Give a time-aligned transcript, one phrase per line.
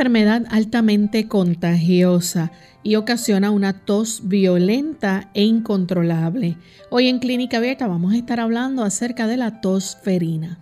[0.00, 6.56] Enfermedad altamente contagiosa y ocasiona una tos violenta e incontrolable.
[6.88, 10.58] Hoy en Clínica Abierta vamos a estar hablando acerca de la tos ferina.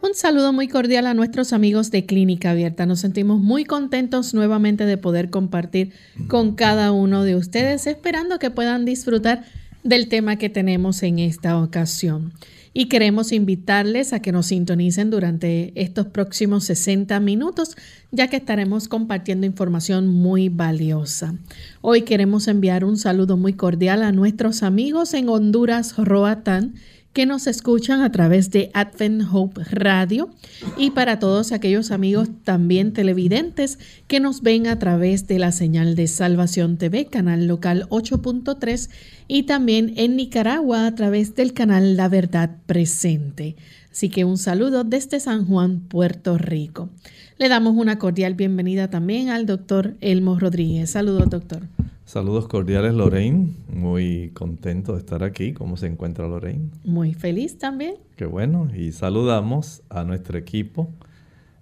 [0.00, 2.86] Un saludo muy cordial a nuestros amigos de Clínica Abierta.
[2.86, 5.94] Nos sentimos muy contentos nuevamente de poder compartir
[6.28, 9.42] con cada uno de ustedes, esperando que puedan disfrutar
[9.82, 12.32] del tema que tenemos en esta ocasión.
[12.72, 17.76] Y queremos invitarles a que nos sintonicen durante estos próximos 60 minutos,
[18.12, 21.34] ya que estaremos compartiendo información muy valiosa.
[21.80, 26.74] Hoy queremos enviar un saludo muy cordial a nuestros amigos en Honduras, Roatán,
[27.12, 30.30] que nos escuchan a través de Advent Hope Radio
[30.76, 35.96] y para todos aquellos amigos también televidentes que nos ven a través de la señal
[35.96, 38.90] de Salvación TV, canal local 8.3
[39.26, 43.56] y también en Nicaragua a través del canal La Verdad Presente.
[43.90, 46.90] Así que un saludo desde San Juan, Puerto Rico.
[47.40, 50.90] Le damos una cordial bienvenida también al doctor Elmo Rodríguez.
[50.90, 51.62] Saludos, doctor.
[52.04, 53.54] Saludos cordiales, Lorraine.
[53.72, 55.54] Muy contento de estar aquí.
[55.54, 56.68] ¿Cómo se encuentra Lorraine?
[56.84, 57.94] Muy feliz también.
[58.16, 58.68] Qué bueno.
[58.76, 60.92] Y saludamos a nuestro equipo.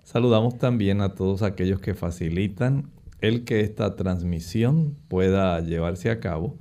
[0.02, 2.90] Saludamos también a todos aquellos que facilitan
[3.20, 6.58] el que esta transmisión pueda llevarse a cabo.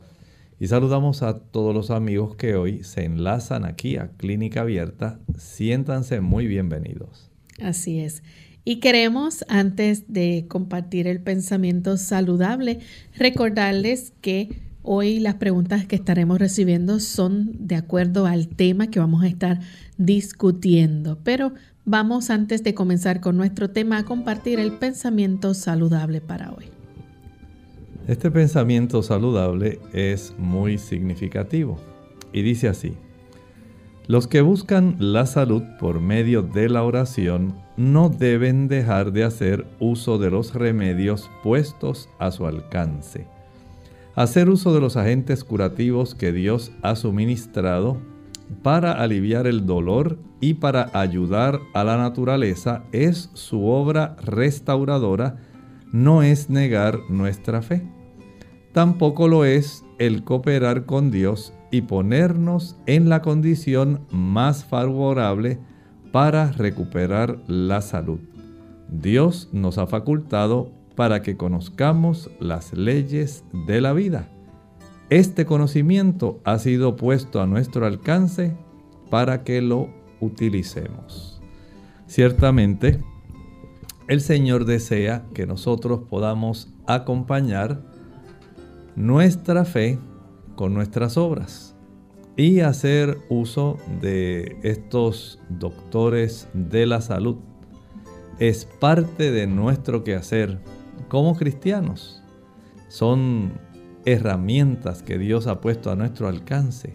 [0.59, 5.17] Y saludamos a todos los amigos que hoy se enlazan aquí a Clínica Abierta.
[5.39, 7.31] Siéntanse muy bienvenidos.
[7.59, 8.21] Así es.
[8.69, 12.79] Y queremos, antes de compartir el pensamiento saludable,
[13.17, 19.23] recordarles que hoy las preguntas que estaremos recibiendo son de acuerdo al tema que vamos
[19.23, 19.61] a estar
[19.97, 21.17] discutiendo.
[21.23, 21.53] Pero
[21.85, 26.65] vamos, antes de comenzar con nuestro tema, a compartir el pensamiento saludable para hoy.
[28.05, 31.79] Este pensamiento saludable es muy significativo
[32.33, 32.97] y dice así.
[34.07, 39.67] Los que buscan la salud por medio de la oración no deben dejar de hacer
[39.79, 43.27] uso de los remedios puestos a su alcance.
[44.15, 47.97] Hacer uso de los agentes curativos que Dios ha suministrado
[48.63, 55.35] para aliviar el dolor y para ayudar a la naturaleza es su obra restauradora,
[55.91, 57.85] no es negar nuestra fe.
[58.71, 65.59] Tampoco lo es el cooperar con Dios y ponernos en la condición más favorable
[66.11, 68.19] para recuperar la salud.
[68.89, 74.29] Dios nos ha facultado para que conozcamos las leyes de la vida.
[75.09, 78.55] Este conocimiento ha sido puesto a nuestro alcance
[79.09, 79.89] para que lo
[80.19, 81.41] utilicemos.
[82.07, 83.01] Ciertamente,
[84.07, 87.81] el Señor desea que nosotros podamos acompañar
[88.95, 89.99] nuestra fe
[90.57, 91.75] con nuestras obras
[92.35, 97.37] y hacer uso de estos doctores de la salud.
[98.39, 100.59] Es parte de nuestro quehacer
[101.07, 102.21] como cristianos.
[102.89, 103.53] Son
[104.03, 106.93] herramientas que Dios ha puesto a nuestro alcance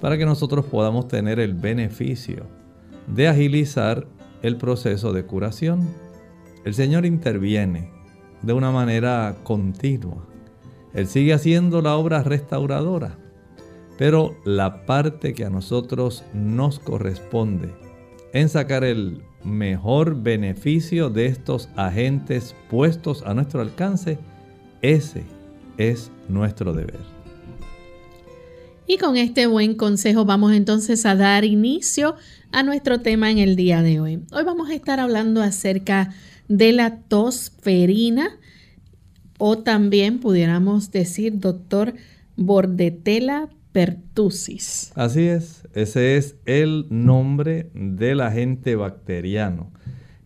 [0.00, 2.46] para que nosotros podamos tener el beneficio
[3.06, 4.06] de agilizar
[4.42, 5.88] el proceso de curación.
[6.64, 7.90] El Señor interviene
[8.42, 10.26] de una manera continua
[10.94, 13.18] él sigue haciendo la obra restauradora.
[13.98, 17.74] Pero la parte que a nosotros nos corresponde
[18.32, 24.18] en sacar el mejor beneficio de estos agentes puestos a nuestro alcance,
[24.82, 25.24] ese
[25.78, 27.00] es nuestro deber.
[28.86, 32.16] Y con este buen consejo vamos entonces a dar inicio
[32.52, 34.20] a nuestro tema en el día de hoy.
[34.32, 36.14] Hoy vamos a estar hablando acerca
[36.48, 38.38] de la tosferina
[39.38, 41.94] o también pudiéramos decir, doctor,
[42.36, 44.92] bordetela pertussis.
[44.94, 49.72] Así es, ese es el nombre del agente bacteriano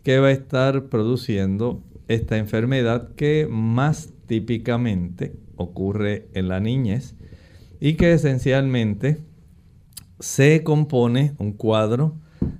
[0.02, 7.14] que va a estar produciendo esta enfermedad que más típicamente ocurre en la niñez
[7.80, 9.18] y que esencialmente
[10.18, 12.16] se compone un cuadro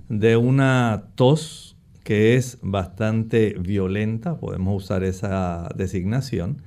[0.09, 1.72] de una tos
[2.03, 6.61] que es bastante violenta, podemos usar esa designación,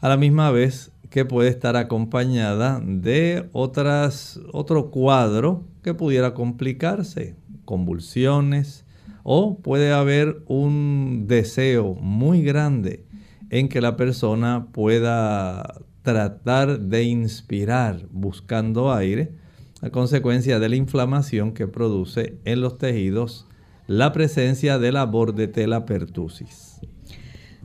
[0.00, 7.36] a la misma vez que puede estar acompañada de otras, otro cuadro que pudiera complicarse,
[7.64, 8.84] convulsiones,
[9.22, 13.06] o puede haber un deseo muy grande
[13.50, 19.32] en que la persona pueda tratar de inspirar buscando aire,
[19.80, 23.46] a consecuencia de la inflamación que produce en los tejidos
[23.86, 26.80] la presencia de la bordetela pertussis.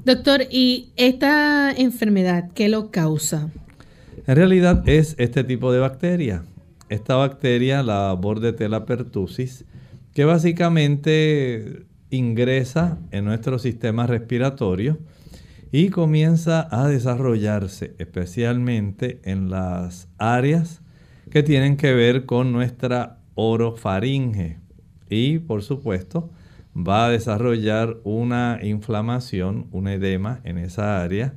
[0.06, 3.50] Doctor, ¿y esta enfermedad qué lo causa?
[4.28, 6.44] En realidad es este tipo de bacteria.
[6.90, 9.66] Esta bacteria, la Bordetella pertussis,
[10.14, 14.98] que básicamente ingresa en nuestro sistema respiratorio
[15.72, 20.82] y comienza a desarrollarse especialmente en las áreas
[21.30, 24.58] que tienen que ver con nuestra orofaringe
[25.10, 26.30] y por supuesto
[26.76, 31.34] va a desarrollar una inflamación, un edema en esa área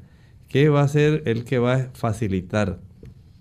[0.48, 2.78] que va a ser el que va a facilitar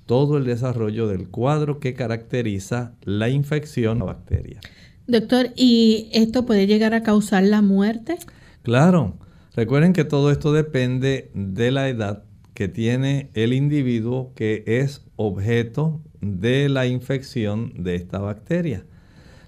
[0.06, 4.60] todo el desarrollo del cuadro que caracteriza la infección la bacteria.
[5.07, 8.18] Doctor, ¿y esto puede llegar a causar la muerte?
[8.63, 9.18] Claro.
[9.56, 12.24] Recuerden que todo esto depende de la edad
[12.54, 18.86] que tiene el individuo que es objeto de la infección de esta bacteria.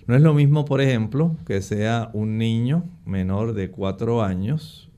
[0.05, 4.89] No es lo mismo, por ejemplo, que sea un niño menor de 4 años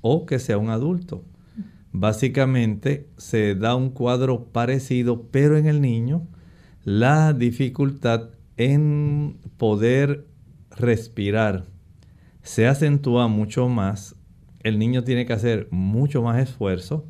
[0.00, 1.24] o que sea un adulto.
[1.92, 6.26] Básicamente se da un cuadro parecido, pero en el niño
[6.84, 10.26] la dificultad en poder
[10.76, 11.66] respirar
[12.42, 14.16] se acentúa mucho más.
[14.62, 17.06] El niño tiene que hacer mucho más esfuerzo.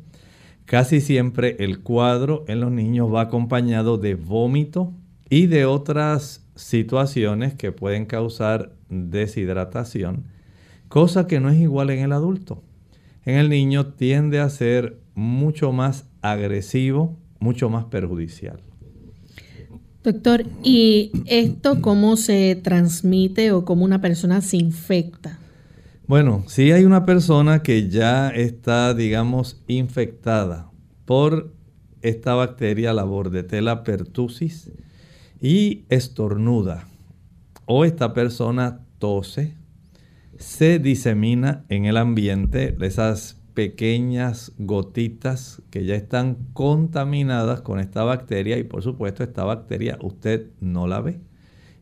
[0.65, 4.93] Casi siempre el cuadro en los niños va acompañado de vómito
[5.29, 10.25] y de otras situaciones que pueden causar deshidratación,
[10.87, 12.61] cosa que no es igual en el adulto.
[13.25, 18.59] En el niño tiende a ser mucho más agresivo, mucho más perjudicial.
[20.03, 25.37] Doctor, ¿y esto cómo se transmite o cómo una persona se infecta?
[26.07, 30.71] Bueno, si hay una persona que ya está, digamos, infectada
[31.05, 31.53] por
[32.01, 34.71] esta bacteria, la Bordetella pertussis,
[35.41, 36.87] y estornuda.
[37.65, 39.55] O esta persona tose,
[40.37, 48.57] se disemina en el ambiente esas pequeñas gotitas que ya están contaminadas con esta bacteria
[48.57, 51.19] y por supuesto esta bacteria usted no la ve.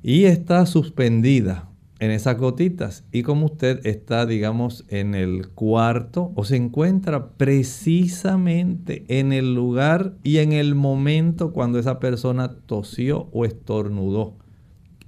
[0.02, 1.69] Y está suspendida
[2.00, 9.04] en esas gotitas y como usted está digamos en el cuarto o se encuentra precisamente
[9.08, 14.38] en el lugar y en el momento cuando esa persona tosió o estornudó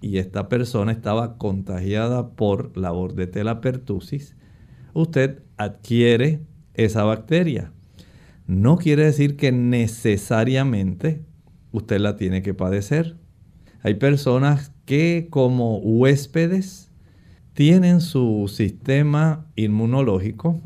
[0.02, 4.36] y esta persona estaba contagiada por la bordetela pertussis,
[4.94, 6.42] usted adquiere
[6.74, 7.72] esa bacteria.
[8.48, 11.24] No quiere decir que necesariamente
[11.72, 13.18] usted la tiene que padecer.
[13.84, 16.92] Hay personas que como huéspedes
[17.54, 20.60] tienen su sistema inmunológico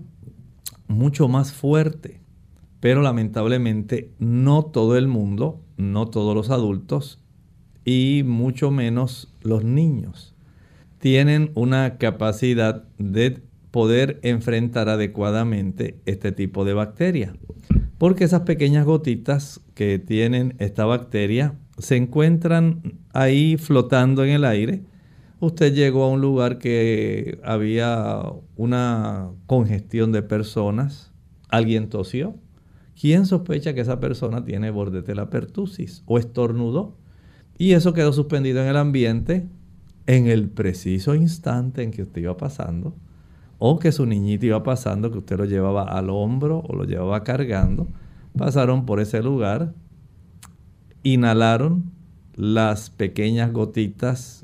[0.88, 2.22] mucho más fuerte,
[2.80, 7.22] pero lamentablemente no todo el mundo, no todos los adultos
[7.86, 10.34] y mucho menos los niños
[10.98, 17.36] tienen una capacidad de poder enfrentar adecuadamente este tipo de bacteria.
[18.00, 24.84] Porque esas pequeñas gotitas que tienen esta bacteria se encuentran ahí flotando en el aire.
[25.40, 28.22] Usted llegó a un lugar que había
[28.56, 31.12] una congestión de personas,
[31.50, 32.36] alguien tosió.
[33.00, 36.96] ¿Quién sospecha que esa persona tiene bordetela pertussis o estornudó?
[37.58, 39.48] Y eso quedó suspendido en el ambiente
[40.08, 42.96] en el preciso instante en que usted iba pasando,
[43.58, 47.24] o que su niñito iba pasando, que usted lo llevaba al hombro o lo llevaba
[47.24, 47.88] cargando,
[48.38, 49.74] pasaron por ese lugar,
[51.06, 51.92] inhalaron
[52.36, 54.44] las pequeñas gotitas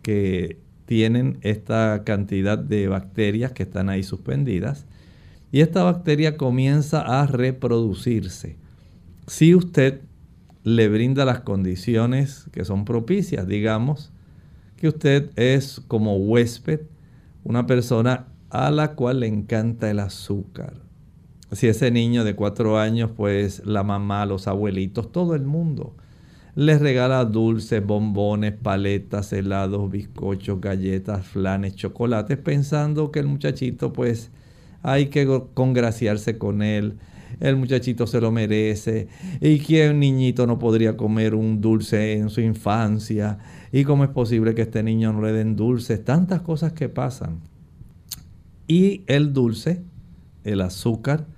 [0.00, 4.86] que tienen esta cantidad de bacterias que están ahí suspendidas
[5.52, 8.56] y esta bacteria comienza a reproducirse.
[9.26, 10.00] Si usted
[10.64, 14.10] le brinda las condiciones que son propicias, digamos
[14.76, 16.80] que usted es como huésped,
[17.44, 20.87] una persona a la cual le encanta el azúcar.
[21.52, 25.94] Si ese niño de cuatro años, pues la mamá, los abuelitos, todo el mundo
[26.58, 34.32] les regala dulces, bombones, paletas, helados, bizcochos, galletas, flanes, chocolates, pensando que el muchachito pues
[34.82, 35.24] hay que
[35.54, 36.94] congraciarse con él,
[37.38, 39.06] el muchachito se lo merece,
[39.40, 43.38] y que un niñito no podría comer un dulce en su infancia,
[43.70, 47.38] y cómo es posible que este niño no le den dulces, tantas cosas que pasan.
[48.66, 49.80] Y el dulce,
[50.42, 51.28] el azúcar,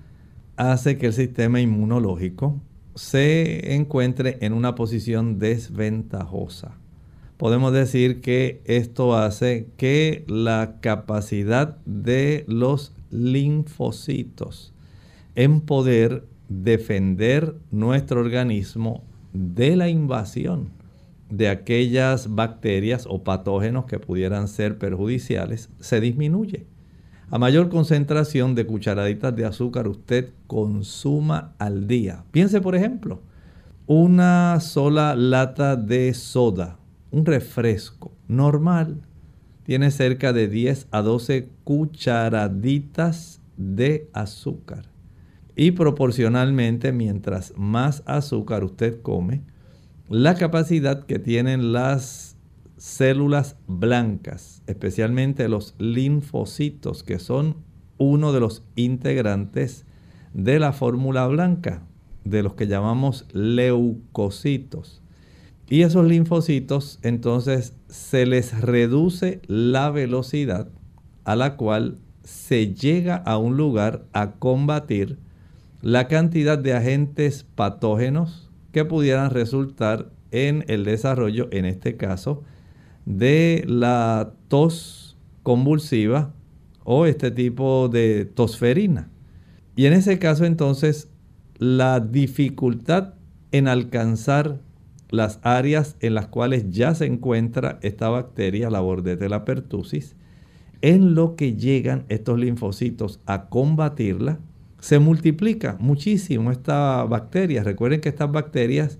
[0.60, 2.60] hace que el sistema inmunológico
[2.94, 6.76] se encuentre en una posición desventajosa.
[7.38, 14.74] Podemos decir que esto hace que la capacidad de los linfocitos
[15.34, 19.02] en poder defender nuestro organismo
[19.32, 20.68] de la invasión
[21.30, 26.66] de aquellas bacterias o patógenos que pudieran ser perjudiciales se disminuye.
[27.32, 32.24] A mayor concentración de cucharaditas de azúcar usted consuma al día.
[32.32, 33.22] Piense, por ejemplo,
[33.86, 36.80] una sola lata de soda,
[37.12, 39.02] un refresco normal,
[39.62, 44.86] tiene cerca de 10 a 12 cucharaditas de azúcar.
[45.54, 49.42] Y proporcionalmente, mientras más azúcar usted come,
[50.08, 52.36] la capacidad que tienen las
[52.80, 57.56] células blancas, especialmente los linfocitos, que son
[57.98, 59.84] uno de los integrantes
[60.32, 61.82] de la fórmula blanca,
[62.24, 65.02] de los que llamamos leucocitos.
[65.68, 70.70] Y esos linfocitos entonces se les reduce la velocidad
[71.24, 75.18] a la cual se llega a un lugar a combatir
[75.82, 82.42] la cantidad de agentes patógenos que pudieran resultar en el desarrollo, en este caso,
[83.06, 86.32] de la tos convulsiva
[86.84, 89.10] o este tipo de tosferina.
[89.76, 91.08] Y en ese caso entonces
[91.58, 93.14] la dificultad
[93.52, 94.60] en alcanzar
[95.10, 100.16] las áreas en las cuales ya se encuentra esta bacteria, la Bordetella pertussis,
[100.82, 104.38] en lo que llegan estos linfocitos a combatirla,
[104.78, 107.62] se multiplica muchísimo esta bacteria.
[107.62, 108.98] Recuerden que estas bacterias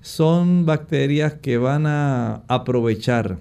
[0.00, 3.38] son bacterias que van a aprovechar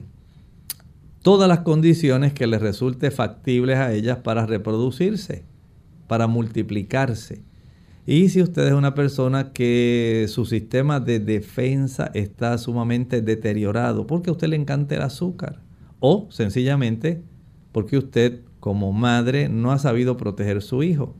[1.21, 5.43] todas las condiciones que les resulte factibles a ellas para reproducirse,
[6.07, 7.41] para multiplicarse.
[8.05, 14.29] Y si usted es una persona que su sistema de defensa está sumamente deteriorado, porque
[14.29, 15.59] a usted le encanta el azúcar,
[15.99, 17.21] o sencillamente
[17.73, 21.13] porque usted como madre no ha sabido proteger a su hijo.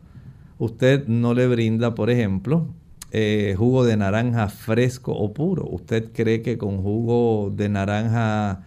[0.60, 2.68] Usted no le brinda, por ejemplo,
[3.12, 5.66] eh, jugo de naranja fresco o puro.
[5.70, 8.64] Usted cree que con jugo de naranja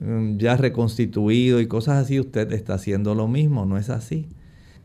[0.00, 3.66] mm, ya reconstituido y cosas así, usted está haciendo lo mismo.
[3.66, 4.28] No es así.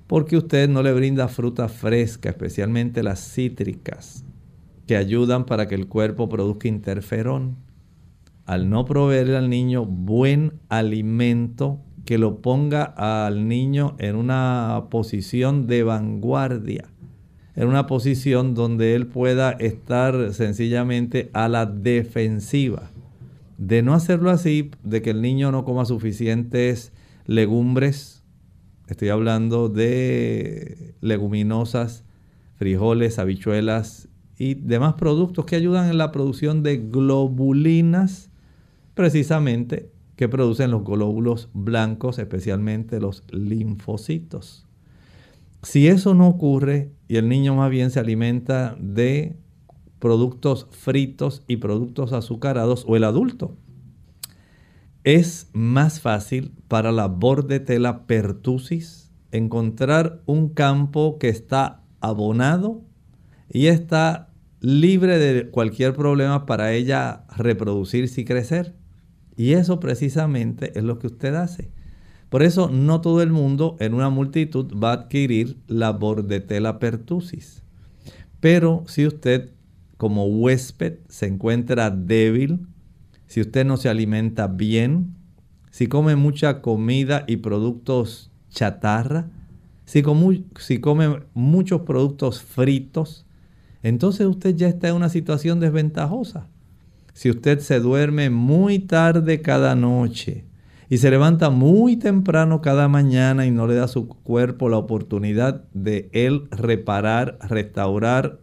[0.07, 4.23] Porque usted no le brinda fruta fresca, especialmente las cítricas,
[4.85, 7.57] que ayudan para que el cuerpo produzca interferón.
[8.45, 15.67] Al no proveerle al niño buen alimento que lo ponga al niño en una posición
[15.67, 16.85] de vanguardia
[17.57, 22.91] en una posición donde él pueda estar sencillamente a la defensiva.
[23.57, 26.93] De no hacerlo así, de que el niño no coma suficientes
[27.25, 28.23] legumbres,
[28.87, 32.03] estoy hablando de leguminosas,
[32.57, 38.29] frijoles, habichuelas y demás productos que ayudan en la producción de globulinas,
[38.93, 44.66] precisamente que producen los glóbulos blancos, especialmente los linfocitos.
[45.63, 49.37] Si eso no ocurre y el niño más bien se alimenta de
[49.99, 53.57] productos fritos y productos azucarados o el adulto,
[55.03, 62.81] es más fácil para la bordetela pertussis encontrar un campo que está abonado
[63.49, 68.75] y está libre de cualquier problema para ella reproducirse y crecer.
[69.35, 71.71] Y eso precisamente es lo que usted hace.
[72.29, 77.63] Por eso no todo el mundo en una multitud va a adquirir la bordetela pertussis.
[78.39, 79.51] Pero si usted
[79.97, 82.67] como huésped se encuentra débil,
[83.25, 85.15] si usted no se alimenta bien,
[85.71, 89.29] si come mucha comida y productos chatarra,
[89.85, 90.03] si,
[90.59, 93.25] si come muchos productos fritos,
[93.83, 96.47] entonces usted ya está en una situación desventajosa.
[97.13, 100.46] Si usted se duerme muy tarde cada noche,
[100.89, 104.77] y se levanta muy temprano cada mañana y no le da a su cuerpo la
[104.77, 108.39] oportunidad de él reparar, restaurar,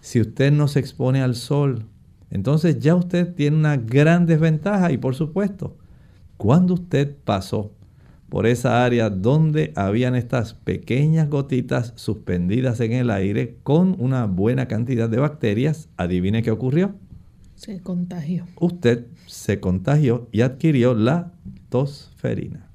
[0.00, 1.86] si usted no se expone al sol,
[2.30, 5.76] entonces ya usted tiene una gran desventaja y por supuesto,
[6.36, 7.72] cuando usted pasó
[8.28, 14.66] por esa área donde habían estas pequeñas gotitas suspendidas en el aire con una buena
[14.66, 16.94] cantidad de bacterias, adivine qué ocurrió.
[17.62, 18.44] Se contagió.
[18.58, 21.30] Usted se contagió y adquirió la
[21.68, 22.66] tosferina.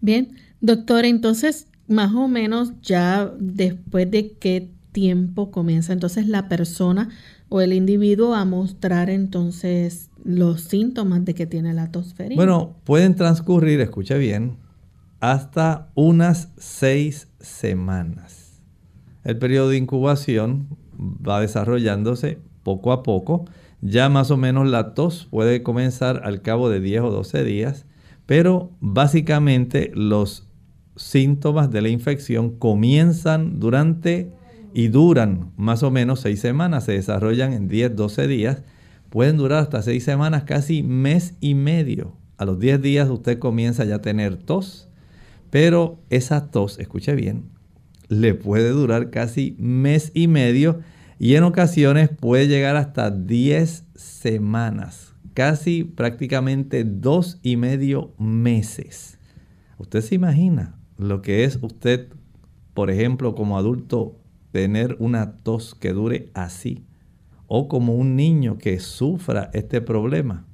[0.00, 7.08] Bien, doctor, entonces más o menos ya después de qué tiempo comienza entonces la persona
[7.48, 12.36] o el individuo a mostrar entonces los síntomas de que tiene la tosferina.
[12.36, 14.58] Bueno, pueden transcurrir, escuche bien,
[15.18, 18.62] hasta unas seis semanas.
[19.24, 23.46] El periodo de incubación va desarrollándose poco a poco.
[23.82, 27.86] Ya más o menos la tos puede comenzar al cabo de 10 o 12 días,
[28.26, 30.48] pero básicamente los
[30.96, 34.32] síntomas de la infección comienzan durante
[34.74, 38.62] y duran más o menos 6 semanas, se desarrollan en 10, 12 días,
[39.08, 42.16] pueden durar hasta 6 semanas, casi mes y medio.
[42.36, 44.88] A los 10 días usted comienza ya a tener tos,
[45.50, 47.44] pero esa tos, escuche bien,
[48.08, 50.80] le puede durar casi mes y medio
[51.22, 59.18] y en ocasiones puede llegar hasta 10 semanas, casi prácticamente dos y medio meses.
[59.76, 62.08] Usted se imagina lo que es usted,
[62.72, 64.16] por ejemplo, como adulto,
[64.50, 66.86] tener una tos que dure así,
[67.46, 70.46] o como un niño que sufra este problema.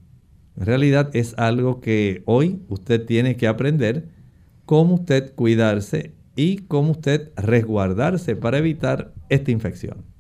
[0.57, 4.09] En realidad es algo que hoy usted tiene que aprender
[4.65, 10.16] cómo usted cuidarse y cómo usted resguardarse para evitar esta infección.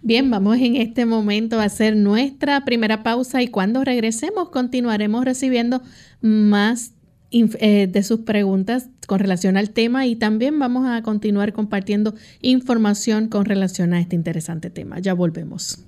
[0.00, 5.82] Bien, vamos en este momento a hacer nuestra primera pausa y cuando regresemos continuaremos recibiendo
[6.20, 6.92] más
[7.30, 13.28] eh, de sus preguntas con relación al tema y también vamos a continuar compartiendo información
[13.28, 14.98] con relación a este interesante tema.
[15.00, 15.87] Ya volvemos.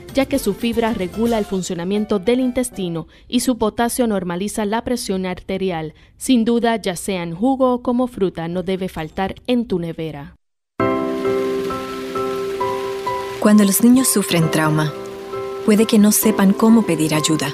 [0.13, 5.25] ya que su fibra regula el funcionamiento del intestino y su potasio normaliza la presión
[5.25, 5.93] arterial.
[6.17, 10.35] Sin duda, ya sea en jugo o como fruta, no debe faltar en tu nevera.
[13.39, 14.93] Cuando los niños sufren trauma,
[15.65, 17.47] puede que no sepan cómo pedir ayuda.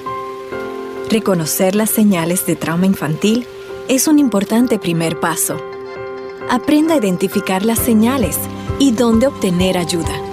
[1.08, 3.46] Reconocer las señales de trauma infantil
[3.88, 5.56] es un importante primer paso.
[6.50, 8.38] Aprenda a identificar las señales
[8.78, 10.27] y dónde obtener ayuda.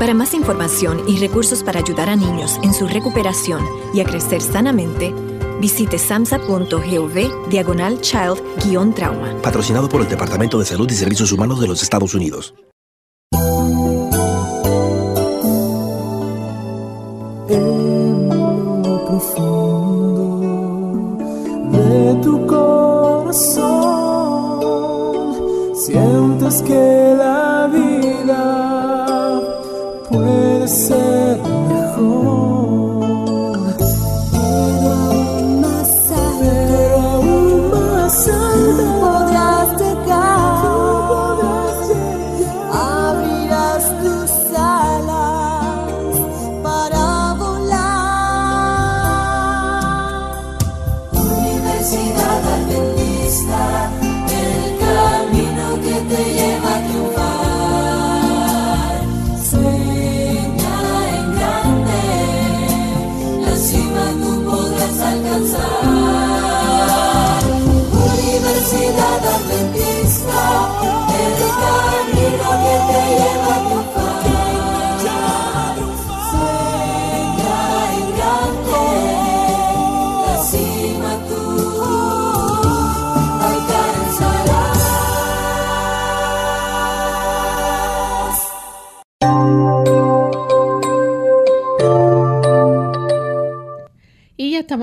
[0.00, 4.40] Para más información y recursos para ayudar a niños en su recuperación y a crecer
[4.40, 5.12] sanamente,
[5.60, 9.42] visite samsa.gov diagonal child-trauma.
[9.42, 12.54] Patrocinado por el Departamento de Salud y Servicios Humanos de los Estados Unidos.
[17.50, 20.38] En lo profundo
[21.72, 23.74] de tu corazón
[25.74, 28.69] sientes que la vida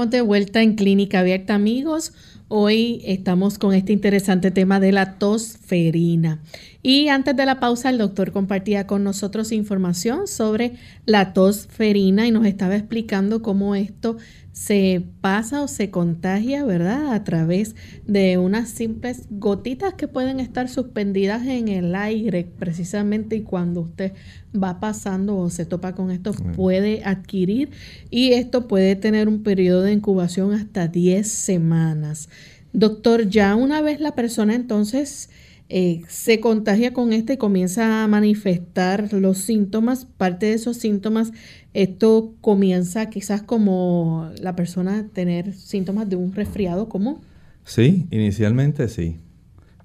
[0.10, 2.14] de vuelta en Clínica Abierta, amigos.
[2.48, 6.40] Hoy estamos con este interesante tema de la tosferina.
[6.82, 10.74] Y antes de la pausa, el doctor compartía con nosotros información sobre
[11.06, 14.18] la tosferina y nos estaba explicando cómo esto
[14.58, 17.14] se pasa o se contagia, ¿verdad?
[17.14, 17.76] A través
[18.08, 24.14] de unas simples gotitas que pueden estar suspendidas en el aire precisamente y cuando usted
[24.52, 27.70] va pasando o se topa con esto puede adquirir
[28.10, 32.28] y esto puede tener un periodo de incubación hasta 10 semanas.
[32.74, 35.30] Doctor, ya una vez la persona entonces
[35.70, 41.34] eh, se contagia con esto y comienza a manifestar los síntomas, parte de esos síntomas,
[41.74, 47.20] esto comienza quizás como la persona tener síntomas de un resfriado común.
[47.66, 49.18] Sí, inicialmente sí.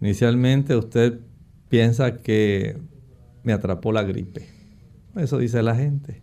[0.00, 1.18] Inicialmente usted
[1.68, 2.76] piensa que
[3.42, 4.46] me atrapó la gripe.
[5.16, 6.22] Eso dice la gente.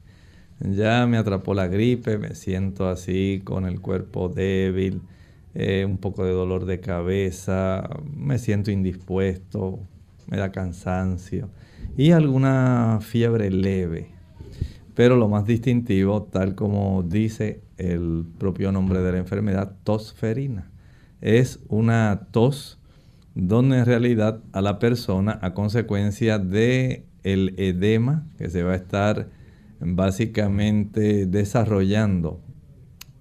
[0.61, 5.01] Ya me atrapó la gripe, me siento así con el cuerpo débil
[5.55, 9.79] eh, un poco de dolor de cabeza, me siento indispuesto,
[10.27, 11.49] me da cansancio
[11.97, 14.09] y alguna fiebre leve.
[14.95, 20.69] Pero lo más distintivo, tal como dice el propio nombre de la enfermedad, tosferina,
[21.21, 22.79] es una tos
[23.33, 28.75] donde en realidad a la persona a consecuencia de el edema que se va a
[28.75, 29.29] estar
[29.79, 32.41] básicamente desarrollando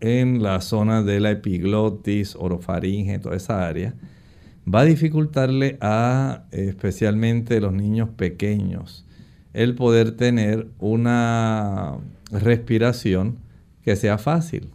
[0.00, 3.94] en la zona de la epiglotis, orofaringe, toda esa área,
[4.72, 9.04] va a dificultarle a especialmente los niños pequeños
[9.54, 11.96] el poder tener una
[12.30, 13.38] respiración
[13.82, 14.70] que sea fácil.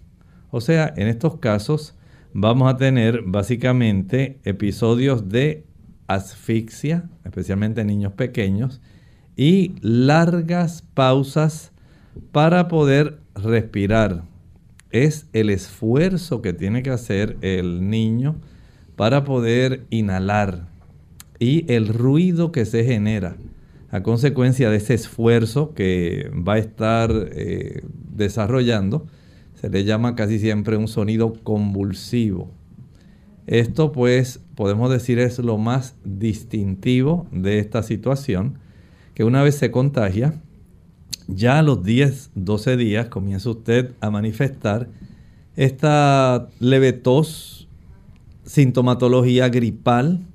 [0.52, 1.96] O sea, en estos casos
[2.34, 5.66] vamos a tener básicamente episodios de
[6.08, 8.82] asfixia, especialmente en niños pequeños,
[9.36, 11.72] y largas pausas
[12.32, 14.24] para poder respirar
[14.94, 18.38] es el esfuerzo que tiene que hacer el niño
[18.96, 20.70] para poder inhalar
[21.40, 23.36] y el ruido que se genera
[23.90, 27.84] a consecuencia de ese esfuerzo que va a estar eh,
[28.16, 29.06] desarrollando,
[29.54, 32.50] se le llama casi siempre un sonido convulsivo.
[33.46, 38.58] Esto pues podemos decir es lo más distintivo de esta situación,
[39.14, 40.42] que una vez se contagia,
[41.28, 44.90] ya a los 10, 12 días comienza usted a manifestar
[45.56, 47.68] esta leve tos,
[48.44, 50.26] sintomatología gripal,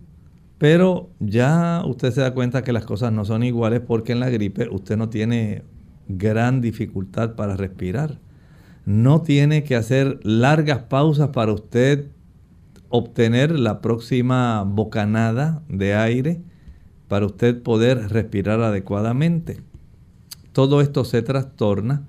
[0.59, 4.31] pero ya usted se da cuenta que las cosas no son iguales porque en la
[4.31, 5.63] gripe usted no tiene
[6.09, 8.19] gran dificultad para respirar.
[8.87, 12.07] No tiene que hacer largas pausas para usted
[12.89, 16.41] obtener la próxima bocanada de aire
[17.07, 19.68] para usted poder respirar adecuadamente
[20.53, 22.03] todo esto se trastorna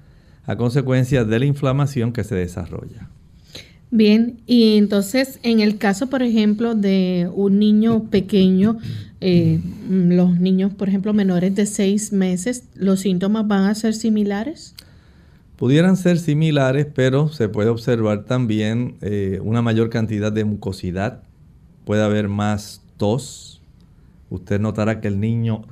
[0.45, 3.09] a consecuencia de la inflamación que se desarrolla.
[3.91, 8.77] Bien, y entonces en el caso, por ejemplo, de un niño pequeño,
[9.19, 14.75] eh, los niños, por ejemplo, menores de seis meses, ¿los síntomas van a ser similares?
[15.55, 21.23] Pudieran ser similares, pero se puede observar también eh, una mayor cantidad de mucosidad,
[21.83, 23.61] puede haber más tos.
[24.29, 25.63] Usted notará que el niño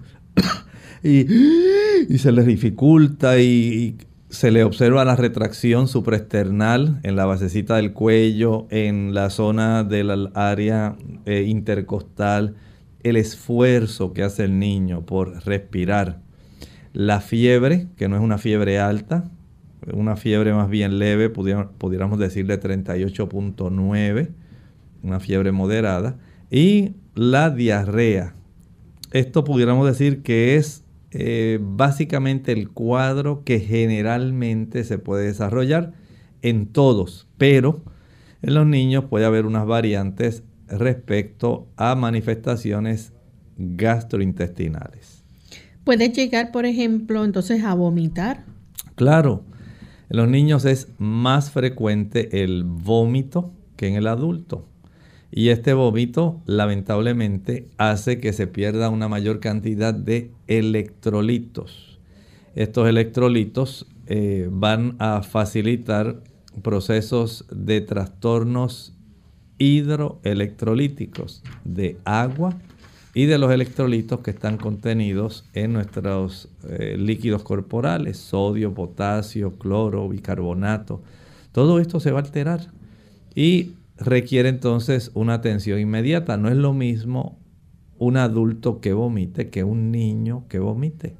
[1.03, 3.97] y, se les dificulta y,
[4.29, 10.29] se le observa la retracción supraesternal en la basecita del cuello, en la zona del
[10.33, 12.55] área eh, intercostal,
[13.03, 16.19] el esfuerzo que hace el niño por respirar.
[16.91, 19.29] La fiebre, que no es una fiebre alta,
[19.93, 24.29] una fiebre más bien leve, pudiéramos decir de 38.9,
[25.03, 26.17] una fiebre moderada,
[26.51, 28.35] y la diarrea.
[29.11, 35.93] Esto pudiéramos decir que es eh, básicamente el cuadro que generalmente se puede desarrollar
[36.41, 37.81] en todos, pero
[38.41, 43.13] en los niños puede haber unas variantes respecto a manifestaciones
[43.57, 45.23] gastrointestinales.
[45.83, 48.43] ¿Puede llegar, por ejemplo, entonces a vomitar?
[48.95, 49.43] Claro,
[50.09, 54.67] en los niños es más frecuente el vómito que en el adulto.
[55.31, 61.99] Y este vómito lamentablemente hace que se pierda una mayor cantidad de electrolitos.
[62.55, 66.21] Estos electrolitos eh, van a facilitar
[66.61, 68.93] procesos de trastornos
[69.57, 72.57] hidroelectrolíticos de agua
[73.13, 80.07] y de los electrolitos que están contenidos en nuestros eh, líquidos corporales, sodio, potasio, cloro,
[80.07, 81.01] bicarbonato.
[81.51, 82.71] Todo esto se va a alterar
[83.33, 86.37] y requiere entonces una atención inmediata.
[86.37, 87.39] No es lo mismo
[87.97, 91.15] un adulto que vomite que un niño que vomite.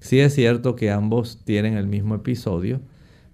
[0.00, 2.80] Sí es cierto que ambos tienen el mismo episodio,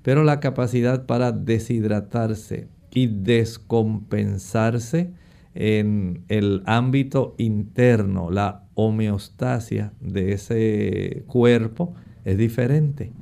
[0.03, 5.13] pero la capacidad para deshidratarse y descompensarse
[5.55, 13.13] en el ámbito interno, la homeostasia de ese cuerpo es diferente.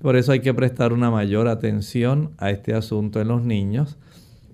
[0.00, 3.98] Por eso hay que prestar una mayor atención a este asunto en los niños.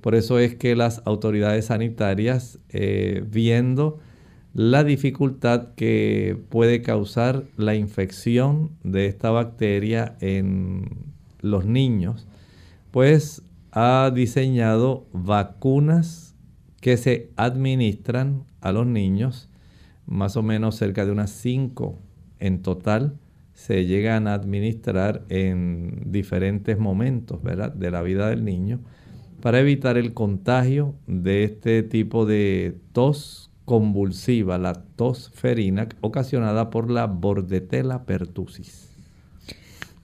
[0.00, 3.98] Por eso es que las autoridades sanitarias, eh, viendo
[4.54, 10.88] la dificultad que puede causar la infección de esta bacteria en
[11.40, 12.26] los niños,
[12.90, 16.34] pues ha diseñado vacunas
[16.80, 19.48] que se administran a los niños,
[20.06, 21.98] más o menos cerca de unas 5
[22.40, 23.18] en total,
[23.52, 27.72] se llegan a administrar en diferentes momentos ¿verdad?
[27.72, 28.80] de la vida del niño
[29.40, 36.90] para evitar el contagio de este tipo de tos convulsiva, la tos ferina, ocasionada por
[36.90, 38.88] la bordetela pertussis.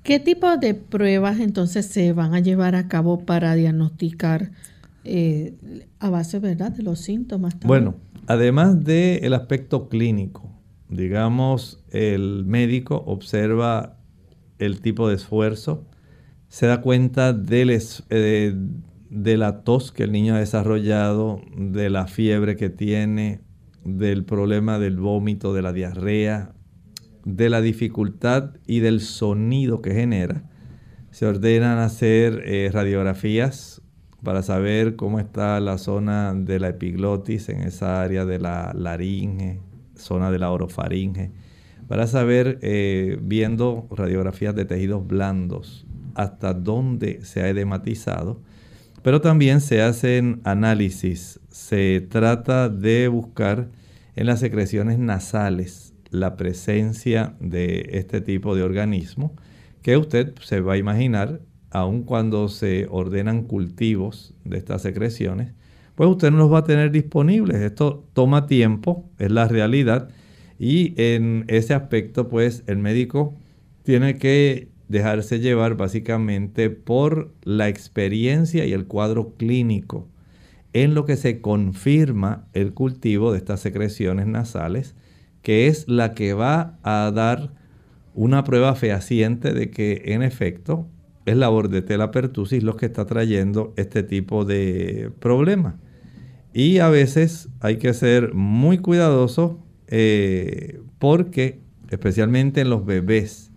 [0.02, 4.50] ¿Qué tipo de pruebas entonces se van a llevar a cabo para diagnosticar
[5.02, 5.54] eh,
[5.98, 6.72] a base ¿verdad?
[6.72, 7.58] de los síntomas?
[7.64, 7.94] Bueno,
[8.26, 10.50] además del aspecto clínico,
[10.90, 13.96] digamos, el médico observa
[14.58, 15.86] el tipo de esfuerzo,
[16.48, 17.70] se da cuenta del,
[18.10, 18.54] eh,
[19.14, 23.42] de la tos que el niño ha desarrollado, de la fiebre que tiene,
[23.84, 26.52] del problema del vómito, de la diarrea,
[27.24, 30.42] de la dificultad y del sonido que genera.
[31.12, 33.82] Se ordenan hacer eh, radiografías
[34.24, 39.60] para saber cómo está la zona de la epiglotis en esa área de la laringe,
[39.94, 41.30] zona de la orofaringe,
[41.86, 48.42] para saber, eh, viendo radiografías de tejidos blandos, hasta dónde se ha edematizado
[49.04, 51.38] pero también se hacen análisis.
[51.50, 53.68] Se trata de buscar
[54.16, 59.36] en las secreciones nasales la presencia de este tipo de organismo
[59.82, 65.52] que usted se va a imaginar, aun cuando se ordenan cultivos de estas secreciones,
[65.96, 67.60] pues usted no los va a tener disponibles.
[67.60, 70.08] Esto toma tiempo, es la realidad.
[70.58, 73.34] Y en ese aspecto, pues el médico
[73.82, 80.08] tiene que dejarse llevar básicamente por la experiencia y el cuadro clínico
[80.72, 84.94] en lo que se confirma el cultivo de estas secreciones nasales,
[85.42, 87.50] que es la que va a dar
[88.14, 90.86] una prueba fehaciente de que en efecto
[91.26, 95.76] es la bordetela pertussis lo que está trayendo este tipo de problema.
[96.52, 101.58] Y a veces hay que ser muy cuidadoso eh, porque,
[101.90, 103.50] especialmente en los bebés,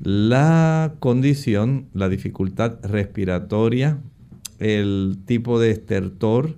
[0.00, 3.98] la condición, la dificultad respiratoria,
[4.58, 6.56] el tipo de estertor,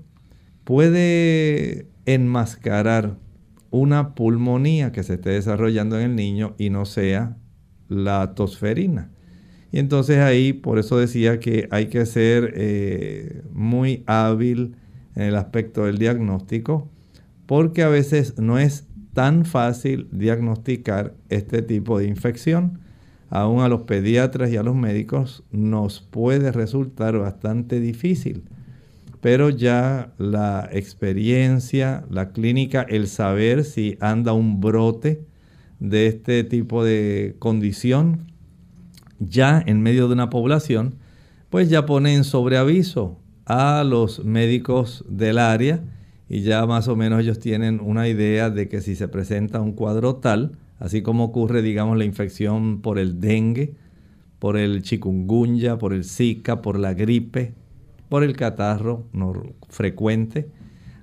[0.64, 3.16] puede enmascarar
[3.70, 7.37] una pulmonía que se esté desarrollando en el niño y no sea
[7.88, 9.11] la tosferina.
[9.72, 14.76] Y entonces ahí, por eso decía que hay que ser eh, muy hábil
[15.14, 16.90] en el aspecto del diagnóstico,
[17.46, 22.81] porque a veces no es tan fácil diagnosticar este tipo de infección
[23.31, 28.43] aún a los pediatras y a los médicos nos puede resultar bastante difícil.
[29.21, 35.25] Pero ya la experiencia, la clínica, el saber si anda un brote
[35.79, 38.33] de este tipo de condición
[39.21, 40.97] ya en medio de una población,
[41.51, 45.81] pues ya pone en sobreaviso a los médicos del área
[46.29, 49.73] y ya más o menos ellos tienen una idea de que si se presenta un
[49.73, 53.75] cuadro tal, así como ocurre, digamos, la infección por el dengue,
[54.40, 57.53] por el chikungunya, por el zika, por la gripe,
[58.09, 59.05] por el catarro
[59.69, 60.49] frecuente.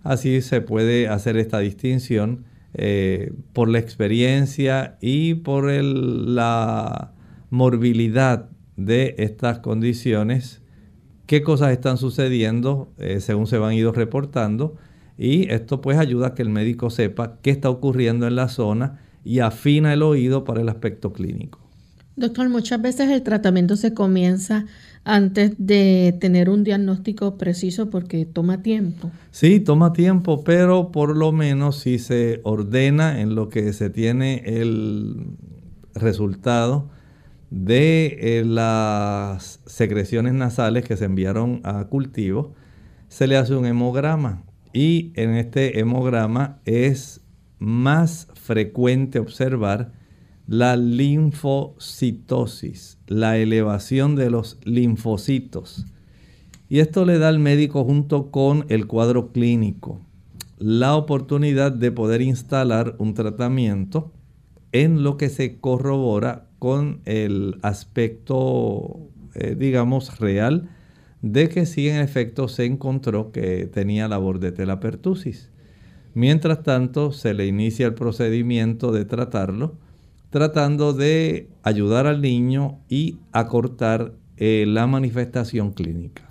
[0.04, 7.14] Así se puede hacer esta distinción eh, por la experiencia y por la
[7.50, 10.62] morbilidad de estas condiciones,
[11.28, 14.76] qué cosas están sucediendo eh, según se van ido reportando.
[15.20, 19.02] Y esto pues ayuda a que el médico sepa qué está ocurriendo en la zona
[19.28, 21.60] y afina el oído para el aspecto clínico.
[22.16, 24.66] Doctor, muchas veces el tratamiento se comienza
[25.04, 29.12] antes de tener un diagnóstico preciso porque toma tiempo.
[29.32, 34.44] Sí, toma tiempo, pero por lo menos si se ordena en lo que se tiene
[34.46, 35.28] el
[35.94, 36.90] resultado
[37.52, 42.54] de eh, las secreciones nasales que se enviaron a cultivo,
[43.10, 47.22] se le hace un hemograma y en este hemograma es
[47.60, 49.92] más frecuente observar
[50.48, 55.86] la linfocitosis, la elevación de los linfocitos.
[56.70, 60.02] Y esto le da al médico junto con el cuadro clínico
[60.58, 64.12] la oportunidad de poder instalar un tratamiento
[64.72, 70.70] en lo que se corrobora con el aspecto, eh, digamos, real
[71.22, 75.52] de que sí en efecto se encontró que tenía la bordetela pertussis.
[76.18, 79.76] Mientras tanto, se le inicia el procedimiento de tratarlo
[80.32, 86.24] tratando de ayudar al niño y acortar eh, la manifestación clínica.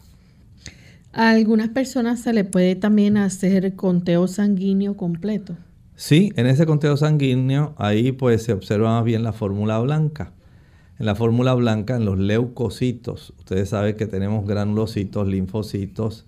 [1.13, 5.57] A algunas personas se le puede también hacer conteo sanguíneo completo.
[5.95, 10.33] Sí, en ese conteo sanguíneo ahí pues se observa más bien la fórmula blanca.
[10.99, 16.27] En la fórmula blanca, en los leucocitos, ustedes saben que tenemos granulocitos, linfocitos.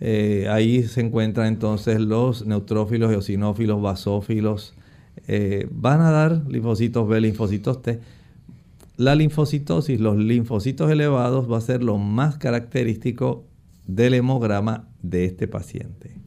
[0.00, 4.74] Eh, ahí se encuentran entonces los neutrófilos, eosinófilos, basófilos.
[5.26, 8.00] Eh, van a dar linfocitos B, linfocitos T.
[8.96, 13.44] La linfocitosis, los linfocitos elevados, va a ser lo más característico
[13.86, 16.25] del hemograma de este paciente.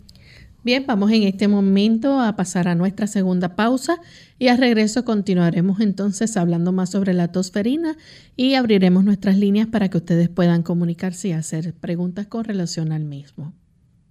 [0.61, 4.01] Bien, vamos en este momento a pasar a nuestra segunda pausa
[4.37, 7.95] y a regreso continuaremos entonces hablando más sobre la tosferina
[8.35, 13.05] y abriremos nuestras líneas para que ustedes puedan comunicarse y hacer preguntas con relación al
[13.05, 13.53] mismo.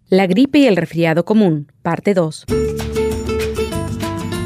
[0.08, 2.46] La gripe y el resfriado común, parte 2.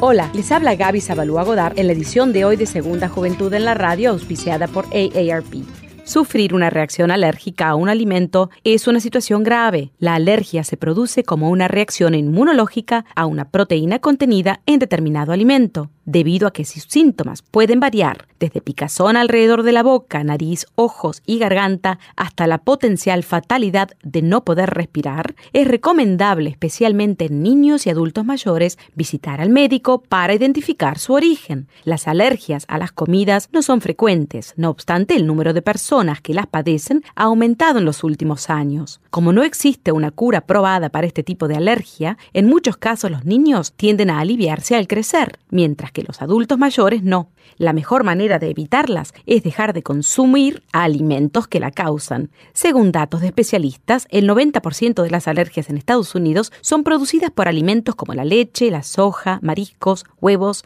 [0.01, 3.65] Hola, les habla Gaby Zabalúa Godard en la edición de hoy de Segunda Juventud en
[3.65, 5.84] la Radio, auspiciada por AARP.
[6.05, 9.91] Sufrir una reacción alérgica a un alimento es una situación grave.
[9.97, 15.89] La alergia se produce como una reacción inmunológica a una proteína contenida en determinado alimento
[16.05, 21.23] debido a que sus síntomas pueden variar desde picazón alrededor de la boca, nariz, ojos
[21.25, 27.87] y garganta hasta la potencial fatalidad de no poder respirar, es recomendable, especialmente en niños
[27.87, 31.67] y adultos mayores, visitar al médico para identificar su origen.
[31.85, 36.33] Las alergias a las comidas no son frecuentes, no obstante el número de personas que
[36.33, 38.99] las padecen ha aumentado en los últimos años.
[39.09, 43.23] Como no existe una cura probada para este tipo de alergia, en muchos casos los
[43.23, 47.29] niños tienden a aliviarse al crecer, mientras que los adultos mayores no.
[47.57, 52.29] La mejor manera de evitarlas es dejar de consumir alimentos que la causan.
[52.51, 57.47] Según datos de especialistas, el 90% de las alergias en Estados Unidos son producidas por
[57.47, 60.65] alimentos como la leche, la soja, mariscos, huevos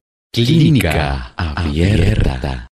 [0.33, 2.69] Clínica Abierta.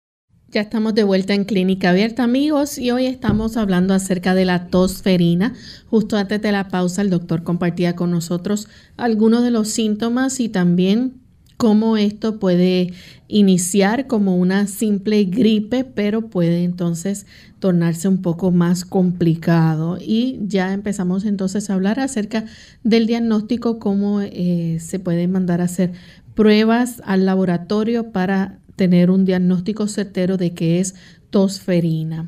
[0.50, 4.68] Ya estamos de vuelta en Clínica Abierta, amigos, y hoy estamos hablando acerca de la
[4.68, 5.54] tosferina.
[5.90, 10.50] Justo antes de la pausa, el doctor compartía con nosotros algunos de los síntomas y
[10.50, 11.22] también
[11.56, 12.92] cómo esto puede
[13.30, 17.26] iniciar como una simple gripe, pero puede entonces
[17.60, 19.98] tornarse un poco más complicado.
[20.02, 22.44] Y ya empezamos entonces a hablar acerca
[22.84, 25.94] del diagnóstico, cómo eh, se puede mandar a hacer
[26.36, 30.96] pruebas al laboratorio para tener un diagnóstico certero de que es
[31.30, 32.28] tosferina.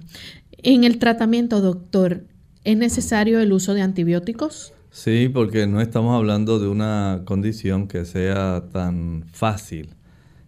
[0.52, 2.24] En el tratamiento, doctor,
[2.64, 4.74] ¿es necesario el uso de antibióticos?
[4.90, 9.90] Sí, porque no estamos hablando de una condición que sea tan fácil,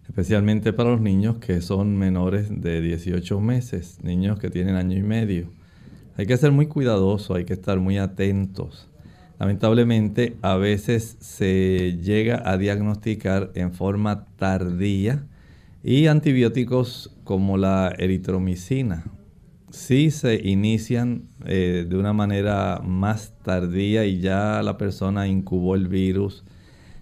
[0.08, 5.02] especialmente para los niños que son menores de 18 meses, niños que tienen año y
[5.02, 5.50] medio.
[6.16, 8.89] Hay que ser muy cuidadosos, hay que estar muy atentos.
[9.40, 15.24] Lamentablemente, a veces se llega a diagnosticar en forma tardía
[15.82, 19.04] Y antibióticos como la eritromicina,
[19.70, 25.88] sí se inician eh, de una manera más tardía y ya la persona incubó el
[25.88, 26.44] virus,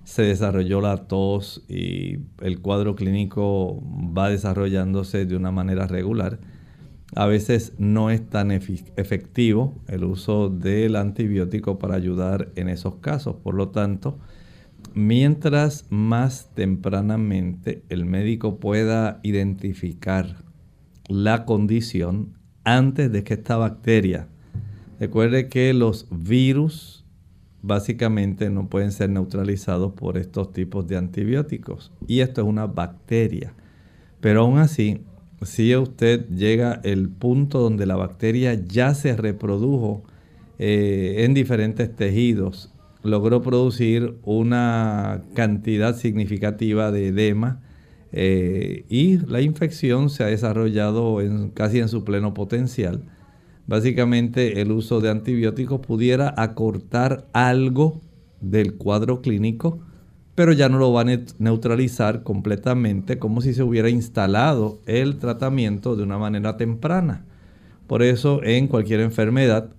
[0.05, 3.83] se desarrolló la tos y el cuadro clínico
[4.17, 6.39] va desarrollándose de una manera regular.
[7.15, 13.37] A veces no es tan efectivo el uso del antibiótico para ayudar en esos casos.
[13.37, 14.19] Por lo tanto,
[14.95, 20.45] mientras más tempranamente el médico pueda identificar
[21.09, 22.35] la condición
[22.65, 24.29] antes de que esta bacteria,
[25.01, 27.07] recuerde que los virus
[27.63, 33.55] básicamente no pueden ser neutralizados por estos tipos de antibióticos y esto es una bacteria.
[34.21, 35.01] Pero aún así,
[35.43, 40.03] si usted llega al punto donde la bacteria ya se reprodujo
[40.59, 42.73] eh, en diferentes tejidos,
[43.03, 47.61] logró producir una cantidad significativa de edema
[48.11, 51.19] eh, y la infección se ha desarrollado
[51.55, 53.05] casi en su pleno potencial.
[53.67, 58.01] Básicamente el uso de antibióticos pudiera acortar algo
[58.41, 59.81] del cuadro clínico,
[60.39, 65.97] pero ya no lo va a neutralizar completamente como si se hubiera instalado el tratamiento
[65.97, 67.25] de una manera temprana.
[67.89, 69.71] Por eso en cualquier enfermedad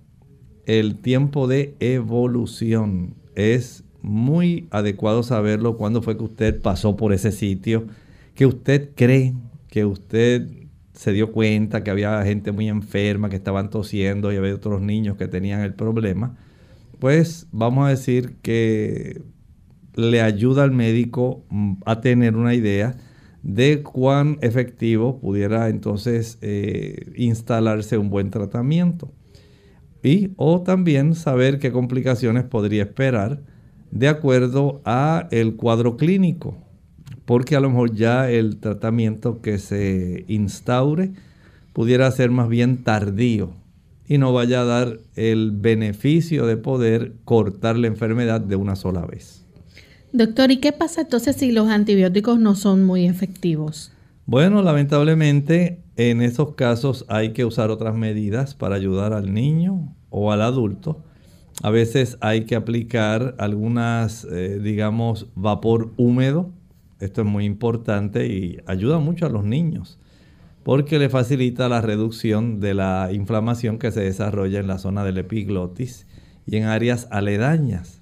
[0.66, 7.32] el tiempo de evolución es muy adecuado saberlo cuando fue que usted pasó por ese
[7.32, 7.86] sitio,
[8.34, 9.32] que usted cree
[9.68, 10.46] que usted
[10.92, 15.16] se dio cuenta que había gente muy enferma, que estaban tosiendo y había otros niños
[15.16, 16.36] que tenían el problema,
[16.98, 19.22] pues vamos a decir que
[19.94, 22.96] le ayuda al médico mm, a tener una idea
[23.42, 29.10] de cuán efectivo pudiera entonces eh, instalarse un buen tratamiento.
[30.02, 33.42] Y o también saber qué complicaciones podría esperar
[33.90, 36.56] de acuerdo a el cuadro clínico,
[37.24, 41.12] porque a lo mejor ya el tratamiento que se instaure
[41.72, 43.52] pudiera ser más bien tardío
[44.06, 49.06] y no vaya a dar el beneficio de poder cortar la enfermedad de una sola
[49.06, 49.46] vez.
[50.12, 53.92] Doctor, ¿y qué pasa entonces si los antibióticos no son muy efectivos?
[54.26, 60.32] Bueno, lamentablemente en esos casos hay que usar otras medidas para ayudar al niño o
[60.32, 61.04] al adulto.
[61.62, 66.50] A veces hay que aplicar algunas, eh, digamos, vapor húmedo.
[67.00, 69.98] Esto es muy importante y ayuda mucho a los niños
[70.62, 75.18] porque le facilita la reducción de la inflamación que se desarrolla en la zona del
[75.18, 76.06] epiglotis
[76.46, 77.99] y en áreas aledañas.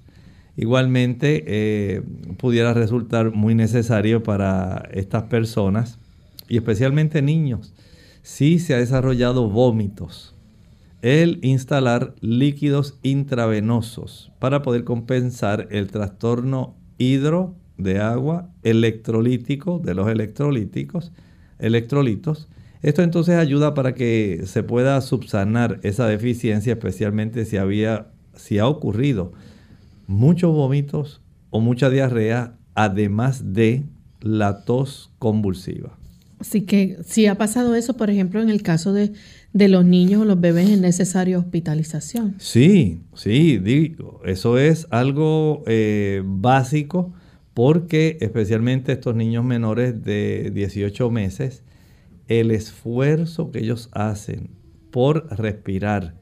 [0.59, 2.01] Igualmente, eh,
[2.35, 5.99] pudiera resultar muy necesario para estas personas,
[6.49, 7.73] y especialmente niños,
[8.23, 10.35] si se ha desarrollado vómitos,
[11.01, 20.09] el instalar líquidos intravenosos para poder compensar el trastorno hidro de agua electrolítico, de los
[20.09, 21.13] electrolíticos,
[21.57, 22.49] electrolitos.
[22.81, 28.67] Esto entonces ayuda para que se pueda subsanar esa deficiencia, especialmente si había, si ha
[28.67, 29.31] ocurrido
[30.09, 33.83] muchos vómitos o mucha diarrea, además de
[34.21, 35.97] la tos convulsiva.
[36.39, 39.11] Así que si ha pasado eso, por ejemplo, en el caso de,
[39.53, 42.35] los niños o los bebés, es necesaria hospitalización.
[42.39, 47.13] Sí, sí, digo, eso es algo eh, básico
[47.53, 51.63] porque especialmente estos niños menores de 18 meses,
[52.27, 54.49] el esfuerzo que ellos hacen
[54.89, 56.15] por respirar,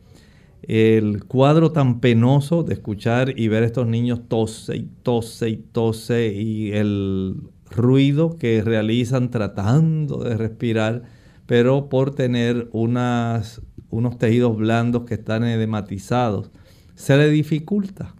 [0.67, 5.57] el cuadro tan penoso de escuchar y ver a estos niños tose y tose y
[5.57, 7.37] tose y el
[7.71, 11.03] ruido que realizan tratando de respirar,
[11.45, 16.51] pero por tener unas, unos tejidos blandos que están edematizados,
[16.95, 18.13] se le dificulta.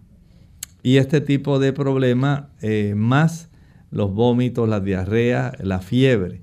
[0.82, 3.50] Y este tipo de problema, eh, más
[3.90, 6.40] los vómitos, la diarrea, la fiebre,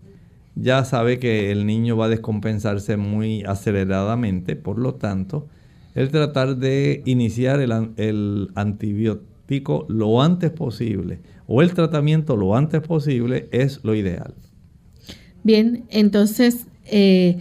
[0.53, 5.47] ya sabe que el niño va a descompensarse muy aceleradamente, por lo tanto,
[5.95, 13.47] el tratar de iniciar el, antibiótico lo antes posible o el tratamiento lo antes posible
[13.51, 14.33] es lo ideal.
[15.43, 17.37] Bien, entonces, eh,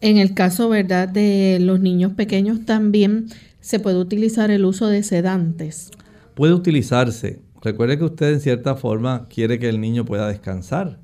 [0.00, 3.26] en el caso, ¿verdad?, de los niños pequeños también
[3.60, 5.90] se puede utilizar el uso de sedantes.
[6.34, 7.40] Puede utilizarse.
[7.62, 10.98] Recuerde que usted en cierta forma quiere que el niño pueda descansar,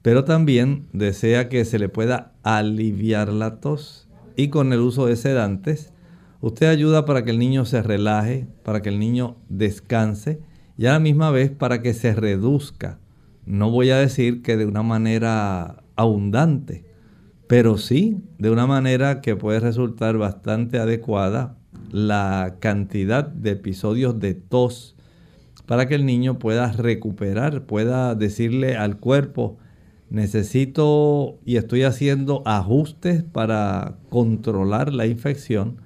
[0.00, 4.08] pero también desea que se le pueda aliviar la tos.
[4.36, 5.92] Y con el uso de sedantes
[6.42, 10.40] Usted ayuda para que el niño se relaje, para que el niño descanse
[10.76, 12.98] y a la misma vez para que se reduzca.
[13.46, 16.84] No voy a decir que de una manera abundante,
[17.46, 21.58] pero sí de una manera que puede resultar bastante adecuada
[21.92, 24.96] la cantidad de episodios de tos
[25.66, 29.58] para que el niño pueda recuperar, pueda decirle al cuerpo,
[30.12, 35.78] necesito y estoy haciendo ajustes para controlar la infección.